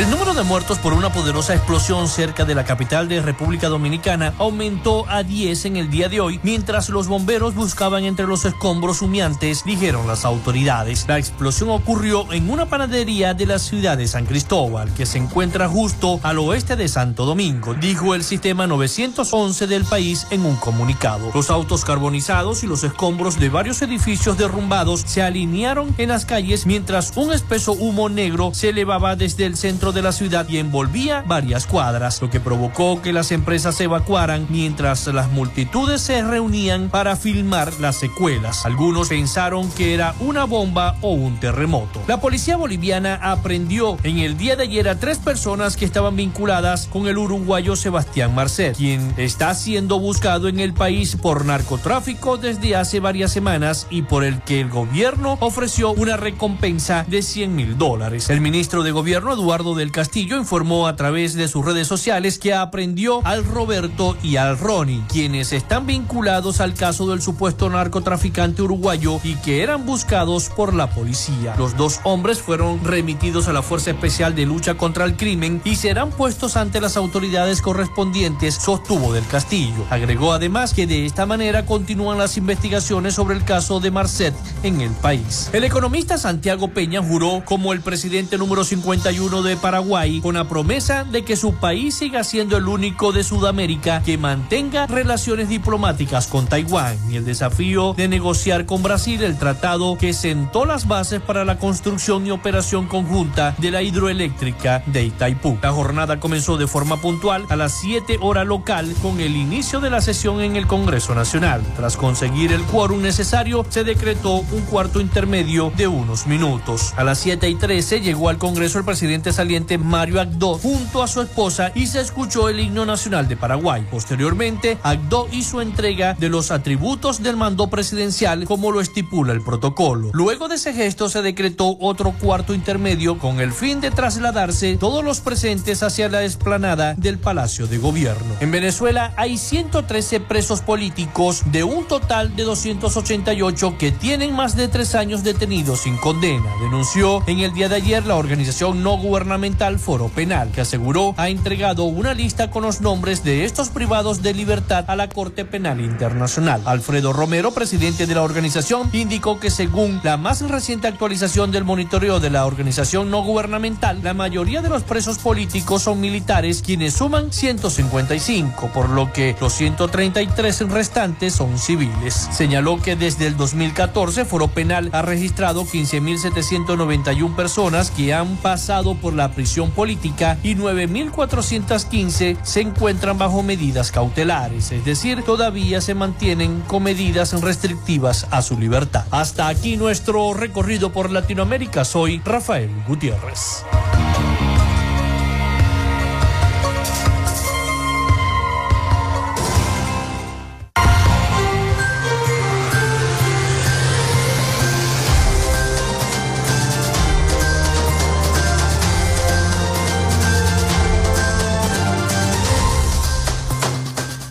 El 0.00 0.08
número 0.08 0.32
de 0.32 0.44
muertos 0.44 0.78
por 0.78 0.94
una 0.94 1.12
poderosa 1.12 1.54
explosión 1.54 2.08
cerca 2.08 2.46
de 2.46 2.54
la 2.54 2.64
capital 2.64 3.06
de 3.06 3.20
República 3.20 3.68
Dominicana 3.68 4.32
aumentó 4.38 5.06
a 5.10 5.22
10 5.22 5.66
en 5.66 5.76
el 5.76 5.90
día 5.90 6.08
de 6.08 6.20
hoy, 6.20 6.40
mientras 6.42 6.88
los 6.88 7.06
bomberos 7.06 7.54
buscaban 7.54 8.04
entre 8.04 8.26
los 8.26 8.46
escombros 8.46 9.02
humeantes, 9.02 9.62
dijeron 9.62 10.06
las 10.06 10.24
autoridades. 10.24 11.04
La 11.06 11.18
explosión 11.18 11.68
ocurrió 11.68 12.32
en 12.32 12.48
una 12.48 12.64
panadería 12.64 13.34
de 13.34 13.44
la 13.44 13.58
ciudad 13.58 13.98
de 13.98 14.08
San 14.08 14.24
Cristóbal, 14.24 14.90
que 14.94 15.04
se 15.04 15.18
encuentra 15.18 15.68
justo 15.68 16.18
al 16.22 16.38
oeste 16.38 16.76
de 16.76 16.88
Santo 16.88 17.26
Domingo, 17.26 17.74
dijo 17.74 18.14
el 18.14 18.24
sistema 18.24 18.66
911 18.66 19.66
del 19.66 19.84
país 19.84 20.26
en 20.30 20.46
un 20.46 20.56
comunicado. 20.56 21.30
Los 21.34 21.50
autos 21.50 21.84
carbonizados 21.84 22.64
y 22.64 22.66
los 22.66 22.84
escombros 22.84 23.38
de 23.38 23.50
varios 23.50 23.82
edificios 23.82 24.38
derrumbados 24.38 25.02
se 25.02 25.20
alinearon 25.20 25.94
en 25.98 26.08
las 26.08 26.24
calles 26.24 26.64
mientras 26.64 27.12
un 27.16 27.34
espeso 27.34 27.72
humo 27.72 28.08
negro 28.08 28.52
se 28.54 28.70
elevaba 28.70 29.14
desde 29.14 29.44
el 29.44 29.58
centro 29.58 29.89
de 29.92 30.02
la 30.02 30.12
ciudad 30.12 30.48
y 30.48 30.58
envolvía 30.58 31.22
varias 31.26 31.66
cuadras, 31.66 32.20
lo 32.22 32.30
que 32.30 32.40
provocó 32.40 33.02
que 33.02 33.12
las 33.12 33.32
empresas 33.32 33.76
se 33.76 33.84
evacuaran 33.84 34.46
mientras 34.48 35.06
las 35.08 35.30
multitudes 35.30 36.00
se 36.02 36.22
reunían 36.22 36.88
para 36.90 37.16
filmar 37.16 37.72
las 37.80 37.96
secuelas. 37.96 38.64
Algunos 38.66 39.08
pensaron 39.08 39.70
que 39.72 39.94
era 39.94 40.14
una 40.20 40.44
bomba 40.44 40.96
o 41.00 41.12
un 41.12 41.38
terremoto. 41.40 42.02
La 42.06 42.20
policía 42.20 42.56
boliviana 42.56 43.14
aprendió 43.22 43.96
en 44.02 44.18
el 44.18 44.36
día 44.36 44.56
de 44.56 44.64
ayer 44.64 44.88
a 44.88 44.98
tres 44.98 45.18
personas 45.18 45.76
que 45.76 45.84
estaban 45.84 46.16
vinculadas 46.16 46.86
con 46.86 47.06
el 47.06 47.18
uruguayo 47.18 47.76
Sebastián 47.76 48.34
Marcet, 48.34 48.76
quien 48.76 49.14
está 49.16 49.54
siendo 49.54 49.98
buscado 49.98 50.48
en 50.48 50.60
el 50.60 50.72
país 50.72 51.16
por 51.16 51.44
narcotráfico 51.44 52.36
desde 52.36 52.76
hace 52.76 53.00
varias 53.00 53.32
semanas 53.32 53.86
y 53.90 54.02
por 54.02 54.24
el 54.24 54.40
que 54.42 54.60
el 54.60 54.68
gobierno 54.68 55.38
ofreció 55.40 55.90
una 55.92 56.16
recompensa 56.16 57.04
de 57.08 57.22
100 57.22 57.54
mil 57.54 57.78
dólares. 57.78 58.30
El 58.30 58.40
ministro 58.40 58.82
de 58.82 58.90
gobierno 58.90 59.32
Eduardo 59.32 59.74
del 59.80 59.92
Castillo 59.92 60.36
informó 60.36 60.86
a 60.86 60.94
través 60.94 61.32
de 61.32 61.48
sus 61.48 61.64
redes 61.64 61.88
sociales 61.88 62.38
que 62.38 62.52
aprendió 62.52 63.26
al 63.26 63.46
Roberto 63.46 64.14
y 64.22 64.36
al 64.36 64.58
Ronnie, 64.58 65.02
quienes 65.08 65.54
están 65.54 65.86
vinculados 65.86 66.60
al 66.60 66.74
caso 66.74 67.08
del 67.08 67.22
supuesto 67.22 67.70
narcotraficante 67.70 68.60
uruguayo 68.60 69.20
y 69.24 69.36
que 69.36 69.62
eran 69.62 69.86
buscados 69.86 70.50
por 70.50 70.74
la 70.74 70.90
policía. 70.90 71.54
Los 71.56 71.78
dos 71.78 72.00
hombres 72.04 72.40
fueron 72.42 72.84
remitidos 72.84 73.48
a 73.48 73.54
la 73.54 73.62
Fuerza 73.62 73.92
Especial 73.92 74.34
de 74.34 74.44
Lucha 74.44 74.74
contra 74.74 75.06
el 75.06 75.16
Crimen 75.16 75.62
y 75.64 75.76
serán 75.76 76.10
puestos 76.10 76.58
ante 76.58 76.82
las 76.82 76.98
autoridades 76.98 77.62
correspondientes, 77.62 78.56
sostuvo 78.56 79.14
del 79.14 79.26
Castillo. 79.28 79.86
Agregó 79.88 80.34
además 80.34 80.74
que 80.74 80.86
de 80.86 81.06
esta 81.06 81.24
manera 81.24 81.64
continúan 81.64 82.18
las 82.18 82.36
investigaciones 82.36 83.14
sobre 83.14 83.34
el 83.34 83.44
caso 83.44 83.80
de 83.80 83.90
Marcet 83.90 84.34
en 84.62 84.82
el 84.82 84.90
país. 84.90 85.48
El 85.54 85.64
economista 85.64 86.18
Santiago 86.18 86.68
Peña 86.68 87.02
juró 87.02 87.42
como 87.46 87.72
el 87.72 87.80
presidente 87.80 88.36
número 88.36 88.62
51 88.62 89.42
de 89.42 89.56
Paraguay 89.60 90.20
con 90.20 90.34
la 90.34 90.48
promesa 90.48 91.04
de 91.04 91.24
que 91.24 91.36
su 91.36 91.54
país 91.54 91.94
siga 91.94 92.24
siendo 92.24 92.56
el 92.56 92.66
único 92.66 93.12
de 93.12 93.24
Sudamérica 93.24 94.02
que 94.02 94.18
mantenga 94.18 94.86
relaciones 94.86 95.48
diplomáticas 95.48 96.26
con 96.26 96.46
Taiwán 96.46 96.96
y 97.10 97.16
el 97.16 97.24
desafío 97.24 97.94
de 97.94 98.08
negociar 98.08 98.66
con 98.66 98.82
Brasil 98.82 99.22
el 99.22 99.38
tratado 99.38 99.96
que 99.98 100.12
sentó 100.12 100.64
las 100.64 100.88
bases 100.88 101.20
para 101.20 101.44
la 101.44 101.58
construcción 101.58 102.26
y 102.26 102.30
operación 102.30 102.86
conjunta 102.86 103.54
de 103.58 103.70
la 103.70 103.82
hidroeléctrica 103.82 104.82
de 104.86 105.04
Itaipú. 105.04 105.58
La 105.62 105.72
jornada 105.72 106.20
comenzó 106.20 106.56
de 106.56 106.66
forma 106.66 106.96
puntual 107.00 107.46
a 107.48 107.56
las 107.56 107.72
7 107.80 108.18
horas 108.20 108.46
local 108.46 108.94
con 109.02 109.20
el 109.20 109.36
inicio 109.36 109.80
de 109.80 109.90
la 109.90 110.00
sesión 110.00 110.40
en 110.40 110.56
el 110.56 110.66
Congreso 110.66 111.14
Nacional. 111.14 111.62
Tras 111.76 111.96
conseguir 111.96 112.52
el 112.52 112.62
quórum 112.62 113.02
necesario, 113.02 113.64
se 113.68 113.84
decretó 113.84 114.36
un 114.36 114.62
cuarto 114.62 115.00
intermedio 115.00 115.72
de 115.76 115.86
unos 115.86 116.26
minutos. 116.26 116.94
A 116.96 117.04
las 117.04 117.18
7 117.18 117.48
y 117.48 117.54
13 117.54 118.00
llegó 118.00 118.28
al 118.28 118.38
Congreso 118.38 118.78
el 118.78 118.84
presidente 118.84 119.32
Mario 119.78 120.20
Agdó 120.20 120.58
junto 120.58 121.02
a 121.02 121.08
su 121.08 121.20
esposa 121.22 121.72
y 121.74 121.88
se 121.88 122.00
escuchó 122.00 122.48
el 122.48 122.60
himno 122.60 122.86
nacional 122.86 123.26
de 123.26 123.36
Paraguay. 123.36 123.84
Posteriormente, 123.90 124.78
Agdó 124.84 125.26
hizo 125.32 125.60
entrega 125.60 126.14
de 126.14 126.28
los 126.28 126.52
atributos 126.52 127.20
del 127.20 127.36
mando 127.36 127.68
presidencial 127.68 128.44
como 128.44 128.70
lo 128.70 128.80
estipula 128.80 129.32
el 129.32 129.42
protocolo. 129.42 130.10
Luego 130.12 130.46
de 130.46 130.54
ese 130.54 130.72
gesto 130.72 131.08
se 131.08 131.22
decretó 131.22 131.76
otro 131.80 132.12
cuarto 132.12 132.54
intermedio 132.54 133.18
con 133.18 133.40
el 133.40 133.52
fin 133.52 133.80
de 133.80 133.90
trasladarse 133.90 134.76
todos 134.76 135.02
los 135.02 135.18
presentes 135.18 135.82
hacia 135.82 136.08
la 136.08 136.22
explanada 136.22 136.94
del 136.94 137.18
Palacio 137.18 137.66
de 137.66 137.78
Gobierno. 137.78 138.36
En 138.38 138.52
Venezuela 138.52 139.12
hay 139.16 139.36
113 139.36 140.20
presos 140.20 140.60
políticos 140.60 141.42
de 141.46 141.64
un 141.64 141.86
total 141.86 142.36
de 142.36 142.44
288 142.44 143.78
que 143.78 143.90
tienen 143.90 144.32
más 144.32 144.54
de 144.54 144.68
tres 144.68 144.94
años 144.94 145.24
detenidos 145.24 145.80
sin 145.80 145.96
condena, 145.96 146.50
denunció 146.62 147.24
en 147.26 147.40
el 147.40 147.52
día 147.52 147.68
de 147.68 147.76
ayer 147.76 148.06
la 148.06 148.14
organización 148.14 148.84
no 148.84 148.96
gubernamental 148.96 149.39
Foro 149.78 150.08
Penal, 150.08 150.50
que 150.52 150.60
aseguró 150.60 151.14
ha 151.16 151.30
entregado 151.30 151.84
una 151.84 152.12
lista 152.12 152.50
con 152.50 152.62
los 152.62 152.82
nombres 152.82 153.24
de 153.24 153.44
estos 153.44 153.70
privados 153.70 154.22
de 154.22 154.34
libertad 154.34 154.84
a 154.86 154.96
la 154.96 155.08
Corte 155.08 155.46
Penal 155.46 155.80
Internacional. 155.80 156.60
Alfredo 156.66 157.14
Romero, 157.14 157.50
presidente 157.52 158.06
de 158.06 158.14
la 158.14 158.22
organización, 158.22 158.90
indicó 158.92 159.40
que 159.40 159.50
según 159.50 160.00
la 160.04 160.18
más 160.18 160.42
reciente 160.42 160.88
actualización 160.88 161.52
del 161.52 161.64
monitoreo 161.64 162.20
de 162.20 162.28
la 162.28 162.44
organización 162.44 163.10
no 163.10 163.22
gubernamental, 163.22 164.00
la 164.02 164.12
mayoría 164.12 164.60
de 164.60 164.68
los 164.68 164.82
presos 164.82 165.18
políticos 165.18 165.82
son 165.84 166.00
militares, 166.00 166.60
quienes 166.60 166.92
suman 166.92 167.32
155, 167.32 168.70
por 168.74 168.90
lo 168.90 169.10
que 169.10 169.34
los 169.40 169.54
133 169.54 170.68
restantes 170.68 171.34
son 171.34 171.58
civiles. 171.58 172.28
Señaló 172.30 172.80
que 172.82 172.94
desde 172.94 173.26
el 173.26 173.38
2014 173.38 174.26
Foro 174.26 174.48
Penal 174.48 174.90
ha 174.92 175.00
registrado 175.00 175.64
15.791 175.64 177.34
personas 177.34 177.90
que 177.90 178.12
han 178.12 178.36
pasado 178.36 178.94
por 178.96 179.14
la 179.14 179.29
prisión 179.30 179.70
política 179.70 180.38
y 180.42 180.54
9.415 180.54 182.38
se 182.42 182.60
encuentran 182.60 183.18
bajo 183.18 183.42
medidas 183.42 183.92
cautelares, 183.92 184.72
es 184.72 184.84
decir, 184.84 185.22
todavía 185.22 185.80
se 185.80 185.94
mantienen 185.94 186.60
con 186.66 186.82
medidas 186.82 187.40
restrictivas 187.40 188.26
a 188.30 188.42
su 188.42 188.58
libertad. 188.58 189.04
Hasta 189.10 189.48
aquí 189.48 189.76
nuestro 189.76 190.34
recorrido 190.34 190.92
por 190.92 191.10
Latinoamérica. 191.10 191.84
Soy 191.84 192.20
Rafael 192.24 192.70
Gutiérrez. 192.86 193.64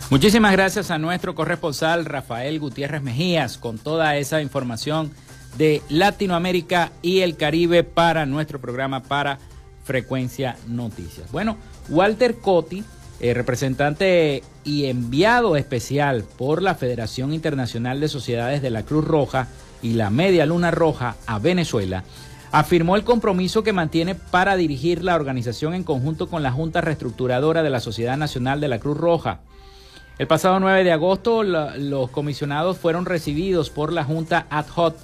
Muchísimas 0.09 0.53
gracias 0.53 0.89
a 0.89 0.97
nuestro 0.97 1.35
corresponsal 1.35 2.03
Rafael 2.03 2.59
Gutiérrez 2.59 3.03
Mejías 3.03 3.59
con 3.59 3.77
toda 3.77 4.17
esa 4.17 4.41
información 4.41 5.11
de 5.55 5.83
Latinoamérica 5.87 6.91
y 7.03 7.19
el 7.19 7.37
Caribe 7.37 7.83
para 7.83 8.25
nuestro 8.25 8.59
programa 8.59 9.03
para 9.03 9.37
Frecuencia 9.83 10.57
Noticias. 10.67 11.31
Bueno, 11.31 11.57
Walter 11.89 12.37
Cotti, 12.37 12.83
eh, 13.19 13.35
representante 13.35 14.41
y 14.63 14.85
enviado 14.85 15.55
especial 15.55 16.25
por 16.39 16.63
la 16.63 16.73
Federación 16.73 17.31
Internacional 17.31 17.99
de 17.99 18.07
Sociedades 18.07 18.63
de 18.63 18.71
la 18.71 18.81
Cruz 18.81 19.05
Roja 19.05 19.47
y 19.83 19.93
la 19.93 20.09
Media 20.09 20.47
Luna 20.47 20.71
Roja 20.71 21.17
a 21.27 21.37
Venezuela, 21.37 22.03
afirmó 22.51 22.95
el 22.95 23.03
compromiso 23.03 23.61
que 23.61 23.73
mantiene 23.73 24.15
para 24.15 24.55
dirigir 24.55 25.03
la 25.03 25.13
organización 25.13 25.75
en 25.75 25.83
conjunto 25.83 26.27
con 26.27 26.41
la 26.41 26.51
Junta 26.51 26.81
Reestructuradora 26.81 27.61
de 27.61 27.69
la 27.69 27.79
Sociedad 27.79 28.17
Nacional 28.17 28.59
de 28.59 28.69
la 28.69 28.79
Cruz 28.79 28.97
Roja 28.97 29.41
el 30.19 30.27
pasado 30.27 30.59
9 30.59 30.83
de 30.83 30.91
agosto 30.91 31.43
los 31.43 32.09
comisionados 32.11 32.77
fueron 32.77 33.05
recibidos 33.05 33.69
por 33.69 33.93
la 33.93 34.03
Junta 34.03 34.47
Ad 34.49 34.65
hoc 34.75 34.95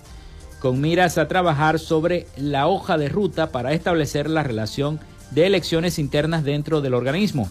con 0.60 0.82
miras 0.82 1.18
a 1.18 1.30
trabajar 1.30 1.80
sobre 1.80 2.28
la 2.36 2.68
hoja 2.68 2.98
de 2.98 3.08
ruta 3.08 3.50
para 3.50 3.72
establecer 3.72 4.30
la 4.30 4.44
relación 4.44 5.00
de 5.32 5.48
elecciones 5.48 6.00
internas 6.00 6.44
dentro 6.44 6.82
del 6.82 6.94
organismo. 6.94 7.50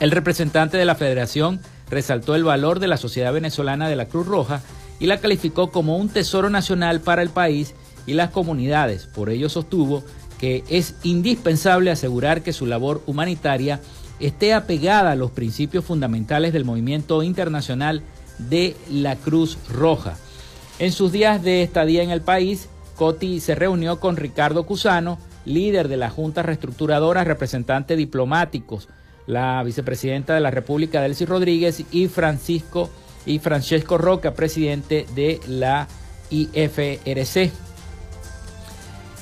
El 0.00 0.10
representante 0.10 0.76
de 0.76 0.84
la 0.84 0.96
federación 0.96 1.60
resaltó 1.88 2.34
el 2.34 2.42
valor 2.42 2.80
de 2.80 2.88
la 2.88 2.96
Sociedad 2.96 3.32
Venezolana 3.32 3.88
de 3.88 3.96
la 3.96 4.06
Cruz 4.06 4.26
Roja 4.26 4.60
y 4.98 5.06
la 5.06 5.18
calificó 5.18 5.70
como 5.70 5.96
un 5.96 6.08
tesoro 6.08 6.50
nacional 6.50 7.00
para 7.00 7.22
el 7.22 7.30
país 7.30 7.74
y 8.06 8.14
las 8.14 8.30
comunidades. 8.30 9.06
Por 9.06 9.30
ello 9.30 9.48
sostuvo 9.48 10.02
que 10.38 10.64
es 10.68 10.96
indispensable 11.04 11.92
asegurar 11.92 12.42
que 12.42 12.52
su 12.52 12.66
labor 12.66 13.02
humanitaria 13.06 13.80
esté 14.20 14.54
apegada 14.54 15.12
a 15.12 15.16
los 15.16 15.30
principios 15.30 15.84
fundamentales 15.84 16.52
del 16.52 16.64
movimiento 16.64 17.22
internacional 17.22 18.02
de 18.38 18.76
la 18.90 19.16
Cruz 19.16 19.58
Roja. 19.70 20.16
En 20.78 20.92
sus 20.92 21.12
días 21.12 21.42
de 21.42 21.62
estadía 21.62 22.02
en 22.02 22.10
el 22.10 22.20
país, 22.20 22.68
Coti 22.96 23.40
se 23.40 23.54
reunió 23.54 24.00
con 24.00 24.16
Ricardo 24.16 24.66
Cusano, 24.66 25.18
líder 25.44 25.88
de 25.88 25.96
la 25.96 26.10
Junta 26.10 26.42
Reestructuradora, 26.42 27.24
representante 27.24 27.96
diplomáticos, 27.96 28.88
la 29.26 29.62
vicepresidenta 29.62 30.34
de 30.34 30.40
la 30.40 30.50
República, 30.50 31.00
Delcy 31.00 31.24
Rodríguez, 31.24 31.84
y 31.90 32.08
Francisco 32.08 32.90
y 33.24 33.38
Francesco 33.38 33.98
Roca, 33.98 34.34
presidente 34.34 35.06
de 35.14 35.40
la 35.48 35.88
IFRC. 36.30 37.65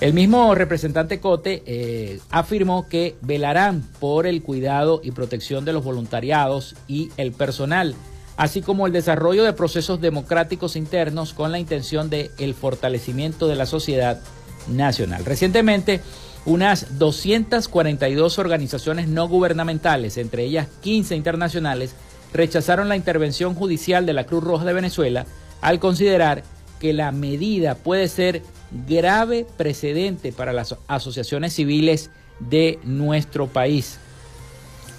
El 0.04 0.12
mismo 0.12 0.54
representante 0.54 1.18
Cote 1.18 1.62
eh, 1.64 2.20
afirmó 2.28 2.90
que 2.90 3.16
velarán 3.22 3.80
por 4.00 4.26
el 4.26 4.42
cuidado 4.42 5.00
y 5.02 5.12
protección 5.12 5.64
de 5.64 5.72
los 5.72 5.82
voluntariados 5.82 6.76
y 6.86 7.10
el 7.16 7.32
personal, 7.32 7.94
así 8.36 8.60
como 8.60 8.86
el 8.86 8.92
desarrollo 8.92 9.44
de 9.44 9.54
procesos 9.54 10.02
democráticos 10.02 10.76
internos 10.76 11.32
con 11.32 11.52
la 11.52 11.58
intención 11.58 12.10
de 12.10 12.30
el 12.36 12.52
fortalecimiento 12.52 13.48
de 13.48 13.56
la 13.56 13.64
sociedad 13.64 14.20
nacional. 14.68 15.24
Recientemente, 15.24 16.02
unas 16.44 16.98
242 16.98 18.38
organizaciones 18.38 19.08
no 19.08 19.26
gubernamentales, 19.26 20.18
entre 20.18 20.44
ellas 20.44 20.68
15 20.82 21.16
internacionales, 21.16 21.94
rechazaron 22.34 22.90
la 22.90 22.96
intervención 22.96 23.54
judicial 23.54 24.04
de 24.04 24.12
la 24.12 24.26
Cruz 24.26 24.44
Roja 24.44 24.66
de 24.66 24.74
Venezuela 24.74 25.24
al 25.62 25.78
considerar 25.78 26.42
que 26.78 26.92
la 26.92 27.10
medida 27.10 27.76
puede 27.76 28.08
ser 28.08 28.42
grave 28.86 29.46
precedente 29.56 30.32
para 30.32 30.52
las 30.52 30.76
asociaciones 30.88 31.54
civiles 31.54 32.10
de 32.40 32.78
nuestro 32.84 33.46
país. 33.46 33.98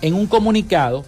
En 0.01 0.13
un 0.13 0.27
comunicado, 0.27 1.05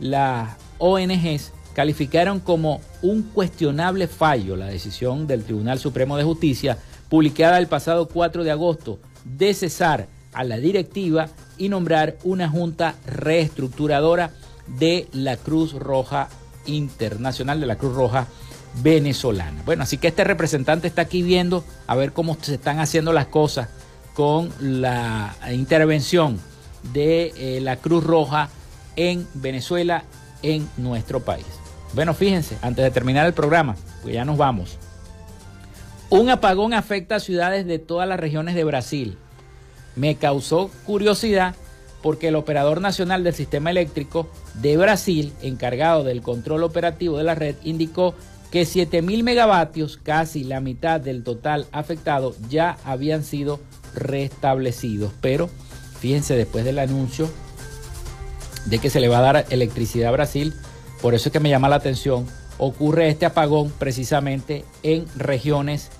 las 0.00 0.56
ONGs 0.78 1.52
calificaron 1.74 2.40
como 2.40 2.80
un 3.02 3.22
cuestionable 3.22 4.06
fallo 4.06 4.56
la 4.56 4.66
decisión 4.66 5.26
del 5.26 5.44
Tribunal 5.44 5.78
Supremo 5.78 6.16
de 6.16 6.24
Justicia 6.24 6.78
publicada 7.08 7.58
el 7.58 7.66
pasado 7.66 8.08
4 8.08 8.44
de 8.44 8.50
agosto 8.50 8.98
de 9.24 9.52
cesar 9.54 10.08
a 10.32 10.44
la 10.44 10.58
directiva 10.58 11.28
y 11.58 11.68
nombrar 11.68 12.16
una 12.24 12.48
junta 12.48 12.94
reestructuradora 13.06 14.30
de 14.66 15.08
la 15.12 15.36
Cruz 15.36 15.72
Roja 15.72 16.28
Internacional, 16.66 17.60
de 17.60 17.66
la 17.66 17.76
Cruz 17.76 17.94
Roja 17.94 18.26
venezolana. 18.82 19.62
Bueno, 19.64 19.82
así 19.82 19.98
que 19.98 20.08
este 20.08 20.24
representante 20.24 20.88
está 20.88 21.02
aquí 21.02 21.22
viendo 21.22 21.64
a 21.86 21.94
ver 21.94 22.12
cómo 22.12 22.36
se 22.40 22.54
están 22.54 22.80
haciendo 22.80 23.12
las 23.12 23.26
cosas 23.26 23.68
con 24.14 24.50
la 24.60 25.34
intervención 25.52 26.40
de 26.92 27.32
eh, 27.36 27.60
la 27.60 27.76
Cruz 27.76 28.04
Roja 28.04 28.48
en 28.96 29.26
Venezuela, 29.34 30.04
en 30.42 30.68
nuestro 30.76 31.20
país. 31.20 31.46
Bueno, 31.94 32.14
fíjense, 32.14 32.56
antes 32.62 32.84
de 32.84 32.90
terminar 32.90 33.26
el 33.26 33.32
programa, 33.32 33.76
pues 34.02 34.14
ya 34.14 34.24
nos 34.24 34.36
vamos. 34.36 34.78
Un 36.10 36.28
apagón 36.28 36.74
afecta 36.74 37.16
a 37.16 37.20
ciudades 37.20 37.66
de 37.66 37.78
todas 37.78 38.08
las 38.08 38.20
regiones 38.20 38.54
de 38.54 38.64
Brasil. 38.64 39.16
Me 39.96 40.16
causó 40.16 40.70
curiosidad 40.84 41.54
porque 42.02 42.28
el 42.28 42.36
operador 42.36 42.80
nacional 42.80 43.24
del 43.24 43.34
sistema 43.34 43.70
eléctrico 43.70 44.28
de 44.54 44.76
Brasil, 44.76 45.32
encargado 45.40 46.04
del 46.04 46.20
control 46.20 46.62
operativo 46.62 47.16
de 47.16 47.24
la 47.24 47.34
red, 47.34 47.56
indicó 47.64 48.14
que 48.54 48.62
7.000 48.62 49.24
megavatios, 49.24 49.98
casi 50.00 50.44
la 50.44 50.60
mitad 50.60 51.00
del 51.00 51.24
total 51.24 51.66
afectado, 51.72 52.36
ya 52.48 52.78
habían 52.84 53.24
sido 53.24 53.58
restablecidos. 53.96 55.10
Pero 55.20 55.50
fíjense, 55.98 56.36
después 56.36 56.64
del 56.64 56.78
anuncio 56.78 57.28
de 58.66 58.78
que 58.78 58.90
se 58.90 59.00
le 59.00 59.08
va 59.08 59.18
a 59.18 59.32
dar 59.32 59.46
electricidad 59.50 60.10
a 60.10 60.12
Brasil, 60.12 60.54
por 61.02 61.14
eso 61.14 61.30
es 61.30 61.32
que 61.32 61.40
me 61.40 61.50
llama 61.50 61.68
la 61.68 61.74
atención, 61.74 62.28
ocurre 62.58 63.08
este 63.08 63.26
apagón 63.26 63.72
precisamente 63.76 64.64
en 64.84 65.04
regiones 65.16 65.90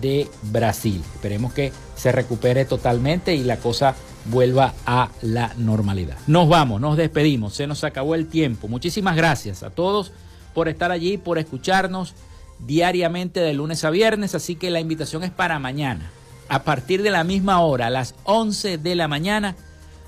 de 0.00 0.28
Brasil. 0.52 1.02
Esperemos 1.16 1.52
que 1.52 1.72
se 1.96 2.12
recupere 2.12 2.64
totalmente 2.64 3.34
y 3.34 3.42
la 3.42 3.56
cosa 3.56 3.96
vuelva 4.26 4.72
a 4.86 5.10
la 5.20 5.52
normalidad. 5.56 6.16
Nos 6.28 6.48
vamos, 6.48 6.80
nos 6.80 6.96
despedimos, 6.96 7.54
se 7.54 7.66
nos 7.66 7.82
acabó 7.82 8.14
el 8.14 8.28
tiempo. 8.28 8.68
Muchísimas 8.68 9.16
gracias 9.16 9.64
a 9.64 9.70
todos 9.70 10.12
por 10.54 10.68
estar 10.68 10.90
allí, 10.90 11.18
por 11.18 11.38
escucharnos 11.38 12.14
diariamente 12.60 13.40
de 13.40 13.52
lunes 13.52 13.84
a 13.84 13.90
viernes. 13.90 14.34
Así 14.34 14.54
que 14.54 14.70
la 14.70 14.80
invitación 14.80 15.22
es 15.24 15.30
para 15.30 15.58
mañana, 15.58 16.10
a 16.48 16.62
partir 16.62 17.02
de 17.02 17.10
la 17.10 17.24
misma 17.24 17.60
hora, 17.60 17.88
a 17.88 17.90
las 17.90 18.14
11 18.24 18.78
de 18.78 18.94
la 18.94 19.08
mañana, 19.08 19.56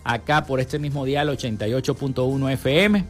acá 0.05 0.45
por 0.47 0.61
este 0.61 0.79
mismo 0.79 1.05
dial 1.05 1.29
88.1 1.29 2.53
FM 2.53 3.05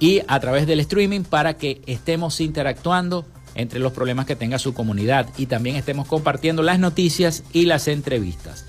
y 0.00 0.22
a 0.26 0.40
través 0.40 0.66
del 0.66 0.80
streaming 0.80 1.22
para 1.22 1.56
que 1.56 1.80
estemos 1.86 2.40
interactuando 2.40 3.24
entre 3.54 3.78
los 3.78 3.92
problemas 3.92 4.26
que 4.26 4.34
tenga 4.34 4.58
su 4.58 4.74
comunidad 4.74 5.28
y 5.36 5.46
también 5.46 5.76
estemos 5.76 6.08
compartiendo 6.08 6.62
las 6.62 6.80
noticias 6.80 7.44
y 7.52 7.66
las 7.66 7.86
entrevistas. 7.86 8.66